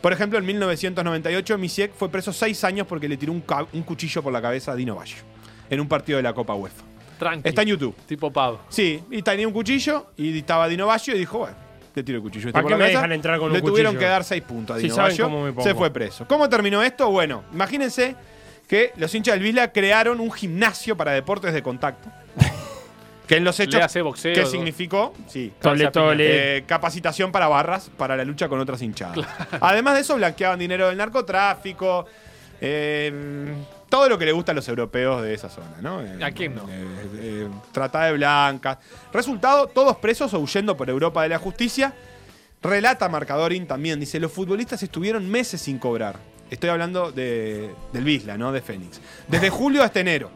Por 0.00 0.12
ejemplo, 0.12 0.40
en 0.40 0.46
1998 0.46 1.58
Misiek 1.58 1.94
fue 1.94 2.08
preso 2.08 2.32
seis 2.32 2.64
años 2.64 2.88
porque 2.88 3.08
le 3.08 3.16
tiró 3.16 3.32
un, 3.32 3.42
cuchillo 3.42 4.24
por 4.24 4.32
la 4.32 4.42
cabeza 4.42 4.72
a 4.72 4.74
Dino 4.74 4.96
Baggio 4.96 5.22
en 5.68 5.78
un 5.78 5.86
partido 5.86 6.16
de 6.16 6.24
la 6.24 6.32
Copa 6.32 6.54
UEFA. 6.54 6.82
Tranqui. 7.16 7.48
Está 7.48 7.62
en 7.62 7.68
YouTube. 7.68 7.94
Tipo 8.06 8.32
pub. 8.32 8.58
Sí, 8.70 9.04
y 9.08 9.22
tenía 9.22 9.46
un 9.46 9.52
cuchillo 9.52 10.10
y 10.16 10.36
estaba 10.36 10.66
Dino 10.66 10.88
Baggio 10.88 11.14
y 11.14 11.18
dijo, 11.20 11.38
bueno, 11.38 11.69
te 11.92 12.02
tiro 12.02 12.18
el 12.18 12.22
cuchillo. 12.22 12.48
este 12.48 12.52
¿Para 12.52 12.62
por 12.62 12.72
qué 12.72 12.78
me 12.78 12.88
dejan 12.90 13.12
entrar 13.12 13.38
con 13.38 13.52
Le 13.52 13.58
un 13.60 13.64
tuvieron 13.64 13.92
cuchillo? 13.94 14.06
que 14.08 14.12
dar 14.12 14.24
seis 14.24 14.42
puntos 14.42 14.76
a 14.76 14.78
Si 14.78 14.84
Dino 14.84 14.94
saben 14.94 15.10
Baggio. 15.12 15.24
cómo 15.26 15.44
me 15.44 15.52
pongo. 15.52 15.62
Se 15.68 15.74
fue 15.74 15.90
preso. 15.90 16.26
¿Cómo 16.26 16.48
terminó 16.48 16.82
esto? 16.82 17.10
Bueno, 17.10 17.44
imagínense 17.52 18.14
que 18.68 18.92
los 18.96 19.14
hinchas 19.14 19.34
del 19.34 19.42
Vila 19.42 19.72
crearon 19.72 20.20
un 20.20 20.30
gimnasio 20.30 20.96
para 20.96 21.12
deportes 21.12 21.52
de 21.52 21.62
contacto. 21.62 22.08
que 23.26 23.36
en 23.36 23.44
los 23.44 23.58
hechos... 23.60 23.74
Le 23.74 23.82
hace 23.82 24.02
boxeo. 24.02 24.34
¿Qué 24.34 24.46
significó? 24.46 25.12
Sí. 25.26 25.52
Tole, 25.60 25.90
tole. 25.90 26.58
Eh, 26.58 26.64
capacitación 26.64 27.32
para 27.32 27.48
barras 27.48 27.90
para 27.96 28.16
la 28.16 28.24
lucha 28.24 28.48
con 28.48 28.60
otras 28.60 28.80
hinchadas. 28.82 29.18
Además 29.60 29.94
de 29.94 30.00
eso, 30.00 30.16
blanqueaban 30.16 30.58
dinero 30.58 30.88
del 30.88 30.96
narcotráfico. 30.98 32.06
eh, 32.60 33.52
todo 33.90 34.08
lo 34.08 34.16
que 34.18 34.24
le 34.24 34.32
gusta 34.32 34.52
a 34.52 34.54
los 34.54 34.66
europeos 34.68 35.22
de 35.22 35.34
esa 35.34 35.50
zona, 35.50 35.76
¿no? 35.82 36.00
Eh, 36.00 36.24
¿A 36.24 36.30
quién 36.30 36.54
no? 36.54 36.62
eh, 36.70 36.86
eh, 37.16 37.48
trata 37.72 38.04
de 38.04 38.12
blancas. 38.14 38.78
Resultado, 39.12 39.66
todos 39.66 39.96
presos 39.98 40.32
o 40.32 40.38
huyendo 40.38 40.76
por 40.76 40.88
Europa 40.88 41.22
de 41.24 41.28
la 41.28 41.38
justicia. 41.38 41.92
Relata 42.62 43.08
Marcadorin 43.08 43.66
también, 43.66 43.98
dice, 44.00 44.20
los 44.20 44.32
futbolistas 44.32 44.82
estuvieron 44.82 45.28
meses 45.28 45.60
sin 45.60 45.78
cobrar. 45.78 46.16
Estoy 46.50 46.70
hablando 46.70 47.10
de, 47.10 47.74
del 47.92 48.04
Bisla, 48.04 48.38
¿no? 48.38 48.52
De 48.52 48.62
Fénix. 48.62 49.00
Desde 49.28 49.50
julio 49.50 49.82
hasta 49.82 50.00
enero. 50.00 50.30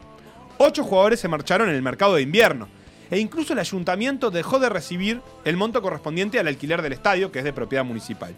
Ocho 0.58 0.84
jugadores 0.84 1.20
se 1.20 1.28
marcharon 1.28 1.68
en 1.68 1.76
el 1.76 1.82
mercado 1.82 2.16
de 2.16 2.22
invierno. 2.22 2.68
E 3.10 3.18
incluso 3.18 3.52
el 3.52 3.58
ayuntamiento 3.60 4.30
dejó 4.30 4.58
de 4.58 4.68
recibir 4.68 5.20
el 5.44 5.56
monto 5.56 5.80
correspondiente 5.80 6.40
al 6.40 6.48
alquiler 6.48 6.82
del 6.82 6.92
estadio, 6.94 7.30
que 7.30 7.38
es 7.38 7.44
de 7.44 7.52
propiedad 7.52 7.84
municipal. 7.84 8.34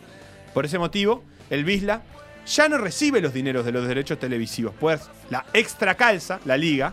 Por 0.52 0.66
ese 0.66 0.78
motivo, 0.78 1.22
el 1.48 1.64
Bisla 1.64 2.02
ya 2.46 2.68
no 2.68 2.78
recibe 2.78 3.20
los 3.20 3.32
dineros 3.32 3.64
de 3.64 3.72
los 3.72 3.86
derechos 3.86 4.18
televisivos, 4.18 4.74
pues 4.78 5.02
la 5.30 5.44
extra 5.52 5.94
calza, 5.94 6.40
la 6.44 6.56
liga, 6.56 6.92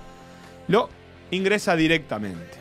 lo 0.68 0.90
ingresa 1.32 1.76
directamente. 1.76 2.58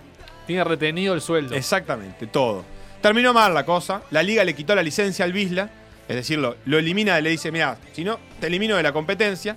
Tiene 0.47 0.65
retenido 0.65 1.15
el 1.15 1.21
sueldo. 1.21 1.55
Exactamente, 1.55 2.27
todo. 2.27 2.65
Terminó 3.01 3.33
mal 3.33 3.55
la 3.55 3.65
cosa, 3.65 4.03
la 4.11 4.23
liga 4.23 4.45
le 4.45 4.55
quitó 4.55 4.75
la 4.75 4.83
licencia 4.83 5.25
al 5.25 5.33
Bisla, 5.33 5.71
es 6.09 6.17
decir, 6.17 6.39
lo, 6.39 6.57
lo 6.67 6.79
elimina, 6.79 7.21
le 7.21 7.31
dice, 7.31 7.51
mira, 7.51 7.77
si 7.93 8.05
no, 8.05 8.19
te 8.41 8.49
elimino 8.49 8.77
de 8.77 8.83
la 8.83 8.93
competencia, 8.93 9.57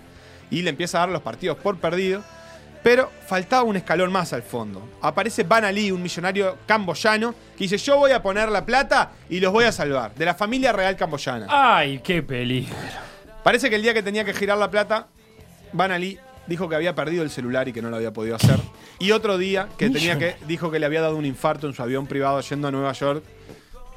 y 0.50 0.62
le 0.62 0.70
empieza 0.70 0.98
a 0.98 1.02
dar 1.02 1.10
los 1.10 1.22
partidos 1.22 1.58
por 1.58 1.78
perdido. 1.78 2.24
Pero 2.84 3.12
faltaba 3.26 3.64
un 3.64 3.76
escalón 3.76 4.12
más 4.12 4.32
al 4.32 4.44
fondo. 4.44 4.88
Aparece 5.02 5.42
Ban 5.42 5.66
Ali, 5.66 5.90
un 5.90 6.04
millonario 6.04 6.60
camboyano, 6.68 7.34
que 7.58 7.64
dice, 7.64 7.80
yo 7.80 7.98
voy 7.98 8.12
a 8.12 8.22
poner 8.22 8.50
la 8.50 8.64
plata 8.64 9.12
y 9.28 9.40
los 9.40 9.52
voy 9.52 9.66
a 9.66 9.72
salvar, 9.72 10.14
de 10.14 10.24
la 10.24 10.36
familia 10.36 10.72
real 10.72 10.96
camboyana. 10.96 11.48
Ay, 11.50 12.00
qué 12.04 12.22
peligro. 12.22 12.76
Parece 13.46 13.70
que 13.70 13.76
el 13.76 13.84
día 13.84 13.94
que 13.94 14.02
tenía 14.02 14.26
que 14.26 14.34
girar 14.34 14.58
la 14.58 14.72
plata, 14.72 15.06
Van 15.72 15.92
Ali 15.92 16.18
dijo 16.48 16.68
que 16.68 16.76
había 16.76 16.96
perdido 16.96 17.22
el 17.22 17.30
celular 17.30 17.68
y 17.68 17.74
que 17.74 17.80
no 17.84 17.92
lo 17.92 17.98
había 17.98 18.12
podido 18.12 18.36
hacer. 18.36 18.60
Y 18.98 19.12
otro 19.12 19.38
día 19.38 19.68
que 19.78 19.88
tenía 19.92 20.18
que 20.18 20.36
dijo 20.48 20.72
que 20.72 20.80
le 20.80 20.88
había 20.88 21.02
dado 21.02 21.16
un 21.16 21.28
infarto 21.28 21.68
en 21.68 21.76
su 21.76 21.84
avión 21.84 22.08
privado 22.08 22.42
yendo 22.42 22.70
a 22.70 22.72
Nueva 22.72 22.92
York. 22.94 23.24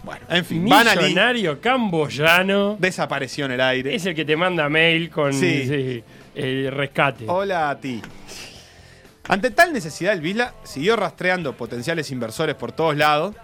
Bueno, 0.02 0.26
en 0.28 0.44
fin, 0.44 0.68
Van 0.68 0.86
Ali 0.86 1.04
Millonario 1.04 1.60
camboyano. 1.62 2.76
desapareció 2.78 3.46
en 3.46 3.52
el 3.52 3.60
aire. 3.62 3.94
Es 3.94 4.04
el 4.04 4.14
que 4.14 4.26
te 4.26 4.36
manda 4.36 4.68
mail 4.68 5.08
con 5.08 5.32
Sí. 5.32 5.64
sí, 5.66 6.04
el 6.34 6.70
rescate. 6.70 7.24
Hola 7.26 7.70
a 7.70 7.80
ti. 7.80 8.02
Ante 9.28 9.50
tal 9.50 9.72
necesidad, 9.72 10.12
el 10.12 10.20
Vila 10.20 10.52
siguió 10.62 10.94
rastreando 10.94 11.54
potenciales 11.54 12.10
inversores 12.10 12.54
por 12.54 12.72
todos 12.72 12.96
lados 12.98 13.34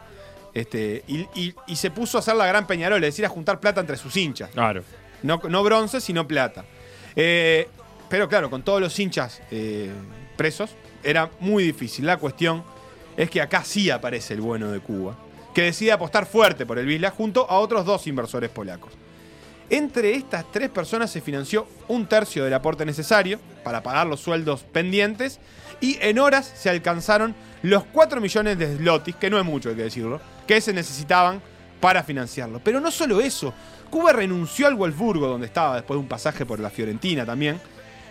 este, 0.52 1.02
y, 1.08 1.26
y- 1.34 1.54
y 1.66 1.76
se 1.76 1.90
puso 1.90 2.18
a 2.18 2.20
hacer 2.20 2.36
la 2.36 2.46
gran 2.46 2.66
Peñarol, 2.66 3.02
es 3.02 3.08
decir, 3.08 3.24
a 3.24 3.28
juntar 3.30 3.58
plata 3.58 3.80
entre 3.80 3.96
sus 3.96 4.14
hinchas. 4.18 4.50
Claro. 4.50 4.84
No, 5.24 5.40
no 5.48 5.62
bronce, 5.64 6.00
sino 6.02 6.28
plata. 6.28 6.66
Eh, 7.16 7.66
pero 8.10 8.28
claro, 8.28 8.50
con 8.50 8.62
todos 8.62 8.80
los 8.80 8.96
hinchas 9.00 9.40
eh, 9.50 9.90
presos, 10.36 10.70
era 11.02 11.30
muy 11.40 11.64
difícil. 11.64 12.04
La 12.04 12.18
cuestión 12.18 12.62
es 13.16 13.30
que 13.30 13.40
acá 13.40 13.64
sí 13.64 13.90
aparece 13.90 14.34
el 14.34 14.42
bueno 14.42 14.70
de 14.70 14.80
Cuba, 14.80 15.16
que 15.54 15.62
decide 15.62 15.92
apostar 15.92 16.26
fuerte 16.26 16.66
por 16.66 16.78
el 16.78 16.84
Vila 16.84 17.10
junto 17.10 17.50
a 17.50 17.58
otros 17.58 17.86
dos 17.86 18.06
inversores 18.06 18.50
polacos. 18.50 18.92
Entre 19.70 20.14
estas 20.14 20.44
tres 20.52 20.68
personas 20.68 21.10
se 21.10 21.22
financió 21.22 21.66
un 21.88 22.06
tercio 22.06 22.44
del 22.44 22.52
aporte 22.52 22.84
necesario 22.84 23.40
para 23.64 23.82
pagar 23.82 24.06
los 24.06 24.20
sueldos 24.20 24.62
pendientes 24.62 25.40
y 25.80 25.96
en 26.02 26.18
horas 26.18 26.52
se 26.54 26.68
alcanzaron 26.68 27.34
los 27.62 27.84
4 27.84 28.20
millones 28.20 28.58
de 28.58 28.76
zlotys, 28.76 29.16
que 29.16 29.30
no 29.30 29.38
es 29.38 29.44
mucho 29.44 29.70
hay 29.70 29.76
que 29.76 29.84
decirlo, 29.84 30.20
que 30.46 30.60
se 30.60 30.74
necesitaban 30.74 31.40
para 31.84 32.02
financiarlo. 32.02 32.60
Pero 32.64 32.80
no 32.80 32.90
solo 32.90 33.20
eso, 33.20 33.52
Cuba 33.90 34.12
renunció 34.12 34.66
al 34.66 34.74
Wolfsburgo, 34.74 35.28
donde 35.28 35.46
estaba 35.46 35.74
después 35.76 35.96
de 35.96 36.00
un 36.02 36.08
pasaje 36.08 36.46
por 36.46 36.58
la 36.60 36.70
Fiorentina 36.70 37.24
también, 37.26 37.60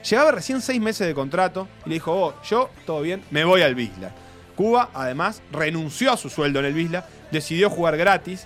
Llevaba 0.10 0.32
recién 0.32 0.60
seis 0.62 0.82
meses 0.82 1.08
de 1.08 1.14
contrato 1.14 1.66
y 1.86 1.90
le 1.90 1.94
dijo, 1.96 2.12
oh, 2.12 2.34
yo, 2.44 2.70
todo 2.86 3.02
bien, 3.02 3.24
me 3.32 3.46
voy 3.46 3.62
al 3.62 3.74
Bisla. 3.74 4.12
Cuba, 4.54 4.90
además, 4.94 5.42
renunció 5.50 6.12
a 6.12 6.18
su 6.18 6.30
sueldo 6.30 6.60
en 6.60 6.66
el 6.66 6.74
Bisla, 6.74 7.06
decidió 7.32 7.70
jugar 7.70 7.96
gratis, 7.96 8.46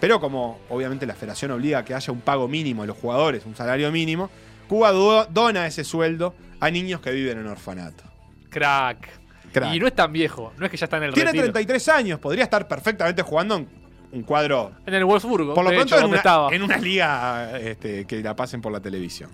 pero 0.00 0.18
como 0.20 0.58
obviamente 0.68 1.06
la 1.06 1.14
federación 1.14 1.52
obliga 1.52 1.78
a 1.78 1.84
que 1.84 1.94
haya 1.94 2.12
un 2.12 2.20
pago 2.22 2.48
mínimo 2.48 2.82
a 2.82 2.86
los 2.86 2.96
jugadores, 2.96 3.46
un 3.46 3.54
salario 3.54 3.92
mínimo, 3.92 4.28
Cuba 4.68 4.90
do- 4.90 5.26
dona 5.30 5.66
ese 5.68 5.84
sueldo 5.84 6.34
a 6.58 6.70
niños 6.72 7.00
que 7.00 7.12
viven 7.12 7.38
en 7.38 7.46
orfanato. 7.46 8.02
Crack. 8.50 9.08
Crack. 9.52 9.74
Y 9.74 9.78
no 9.78 9.86
es 9.86 9.94
tan 9.94 10.12
viejo, 10.12 10.52
no 10.58 10.64
es 10.66 10.72
que 10.72 10.76
ya 10.76 10.86
está 10.86 10.96
en 10.96 11.04
el 11.04 11.14
Tiene 11.14 11.30
retiro. 11.30 11.44
33 11.52 11.88
años, 11.88 12.18
podría 12.18 12.42
estar 12.42 12.66
perfectamente 12.66 13.22
jugando 13.22 13.54
en 13.58 13.68
un 14.12 14.22
cuadro 14.22 14.72
En 14.86 14.94
el 14.94 15.04
Wolfsburgo, 15.04 15.54
Por 15.54 15.64
lo 15.64 15.70
pronto 15.70 15.94
hecho, 15.94 16.04
en, 16.04 16.08
una, 16.10 16.16
estaba. 16.18 16.54
en 16.54 16.62
una 16.62 16.76
liga 16.78 17.58
este, 17.58 18.04
que 18.06 18.22
la 18.22 18.34
pasen 18.36 18.60
por 18.62 18.72
la 18.72 18.80
televisión. 18.80 19.30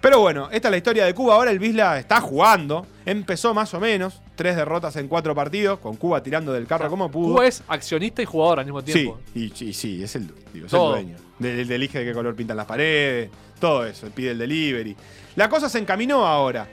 Pero 0.00 0.20
bueno, 0.20 0.48
esta 0.52 0.68
es 0.68 0.70
la 0.70 0.76
historia 0.76 1.04
de 1.06 1.14
Cuba. 1.14 1.34
Ahora 1.34 1.50
el 1.50 1.58
Bisla 1.58 1.98
está 1.98 2.20
jugando. 2.20 2.86
Empezó 3.06 3.54
más 3.54 3.72
o 3.74 3.80
menos. 3.80 4.20
Tres 4.36 4.54
derrotas 4.54 4.94
en 4.96 5.08
cuatro 5.08 5.34
partidos. 5.34 5.78
Con 5.78 5.96
Cuba 5.96 6.22
tirando 6.22 6.52
del 6.52 6.66
carro 6.66 6.90
como 6.90 7.10
pudo. 7.10 7.32
Cuba 7.34 7.46
es 7.46 7.62
accionista 7.66 8.20
y 8.22 8.26
jugador 8.26 8.60
al 8.60 8.66
mismo 8.66 8.80
sí, 8.82 8.92
tiempo. 8.92 9.18
y, 9.34 9.44
y 9.64 9.72
sí, 9.72 10.02
es 10.04 10.14
el, 10.14 10.26
digo, 10.52 10.66
es 10.66 10.72
el 10.72 10.78
Todo. 10.78 10.90
dueño. 10.90 11.16
De- 11.38 11.64
de- 11.64 11.74
elige 11.74 11.98
de 12.00 12.04
qué 12.04 12.12
color 12.12 12.36
pintan 12.36 12.58
las 12.58 12.66
paredes. 12.66 13.30
Todo 13.58 13.86
eso. 13.86 14.08
Pide 14.14 14.32
el 14.32 14.38
delivery. 14.38 14.94
La 15.34 15.48
cosa 15.48 15.68
se 15.68 15.78
encaminó 15.78 16.26
ahora. 16.26 16.68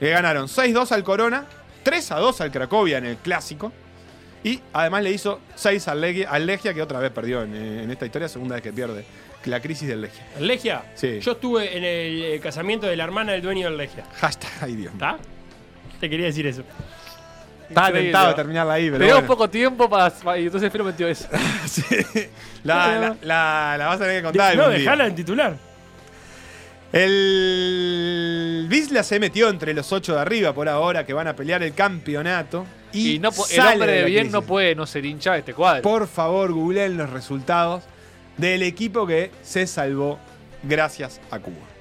Le 0.00 0.10
ganaron 0.10 0.46
6-2 0.46 0.92
al 0.92 1.02
Corona. 1.04 1.46
3-2 1.84 2.40
al 2.40 2.50
Cracovia 2.52 2.98
en 2.98 3.06
el 3.06 3.16
clásico. 3.16 3.72
Y 4.44 4.60
además 4.72 5.02
le 5.02 5.10
hizo 5.10 5.40
6 5.56 5.88
al 5.88 6.00
Legia, 6.00 6.30
al 6.30 6.46
Legia, 6.46 6.72
que 6.74 6.82
otra 6.82 7.00
vez 7.00 7.10
perdió 7.10 7.42
en, 7.42 7.54
en 7.56 7.90
esta 7.90 8.06
historia, 8.06 8.28
segunda 8.28 8.54
vez 8.54 8.62
que 8.62 8.72
pierde. 8.72 9.04
La 9.46 9.60
crisis 9.60 9.88
del 9.88 10.00
Legia. 10.02 10.24
¿El 10.38 10.46
Legia? 10.46 10.82
Sí. 10.94 11.18
Yo 11.20 11.32
estuve 11.32 11.76
en 11.76 11.84
el 11.84 12.22
eh, 12.34 12.40
casamiento 12.40 12.86
de 12.86 12.96
la 12.96 13.04
hermana 13.04 13.32
del 13.32 13.42
dueño 13.42 13.68
del 13.68 13.76
Legia. 13.76 14.04
Hashtag, 14.20 14.50
ay 14.60 14.76
Dios. 14.76 14.92
¿Está? 14.94 15.18
Te 16.00 16.08
quería 16.08 16.26
decir 16.26 16.46
eso. 16.46 16.62
Estaba 17.68 17.92
tentado 17.92 18.28
de 18.28 18.34
terminarla 18.34 18.74
ahí, 18.74 18.86
pero 18.86 18.98
Tenemos 18.98 19.20
bueno. 19.22 19.26
poco 19.34 19.50
tiempo 19.50 19.88
para. 19.88 20.12
Y 20.38 20.44
entonces 20.46 20.70
Fero 20.70 20.84
metió 20.84 21.08
eso. 21.08 21.26
Sí. 21.66 21.82
La, 22.64 22.98
la, 22.98 23.16
la- 23.22 23.76
la 23.78 23.86
vas 23.86 23.96
a 23.96 24.04
tener 24.04 24.16
que 24.18 24.22
contar 24.24 24.56
no, 24.56 24.62
algún 24.62 24.76
día. 24.76 24.84
dejala 24.84 25.06
en 25.06 25.14
titular. 25.14 25.56
El 26.94 28.66
Bisla 28.68 29.02
se 29.02 29.18
metió 29.18 29.48
entre 29.48 29.74
los 29.74 29.92
ocho 29.92 30.14
de 30.14 30.20
arriba 30.20 30.52
por 30.54 30.68
ahora 30.68 31.04
que 31.04 31.12
van 31.12 31.26
a 31.26 31.34
pelear 31.34 31.62
el 31.62 31.74
campeonato. 31.74 32.66
Y, 32.92 33.16
Y 33.16 33.18
no 33.18 33.30
el 33.50 33.60
hombre 33.60 33.92
de 33.92 34.04
bien 34.04 34.18
crisis. 34.26 34.32
no 34.32 34.42
puede 34.42 34.74
no 34.76 34.86
ser 34.86 35.04
hincha 35.04 35.32
de 35.32 35.40
este 35.40 35.54
cuadro. 35.54 35.82
Por 35.82 36.06
favor, 36.06 36.52
googleen 36.52 36.96
los 36.96 37.10
resultados 37.10 37.82
del 38.36 38.62
equipo 38.62 39.06
que 39.06 39.32
se 39.42 39.66
salvó 39.66 40.18
gracias 40.62 41.20
a 41.30 41.40
Cuba. 41.40 41.73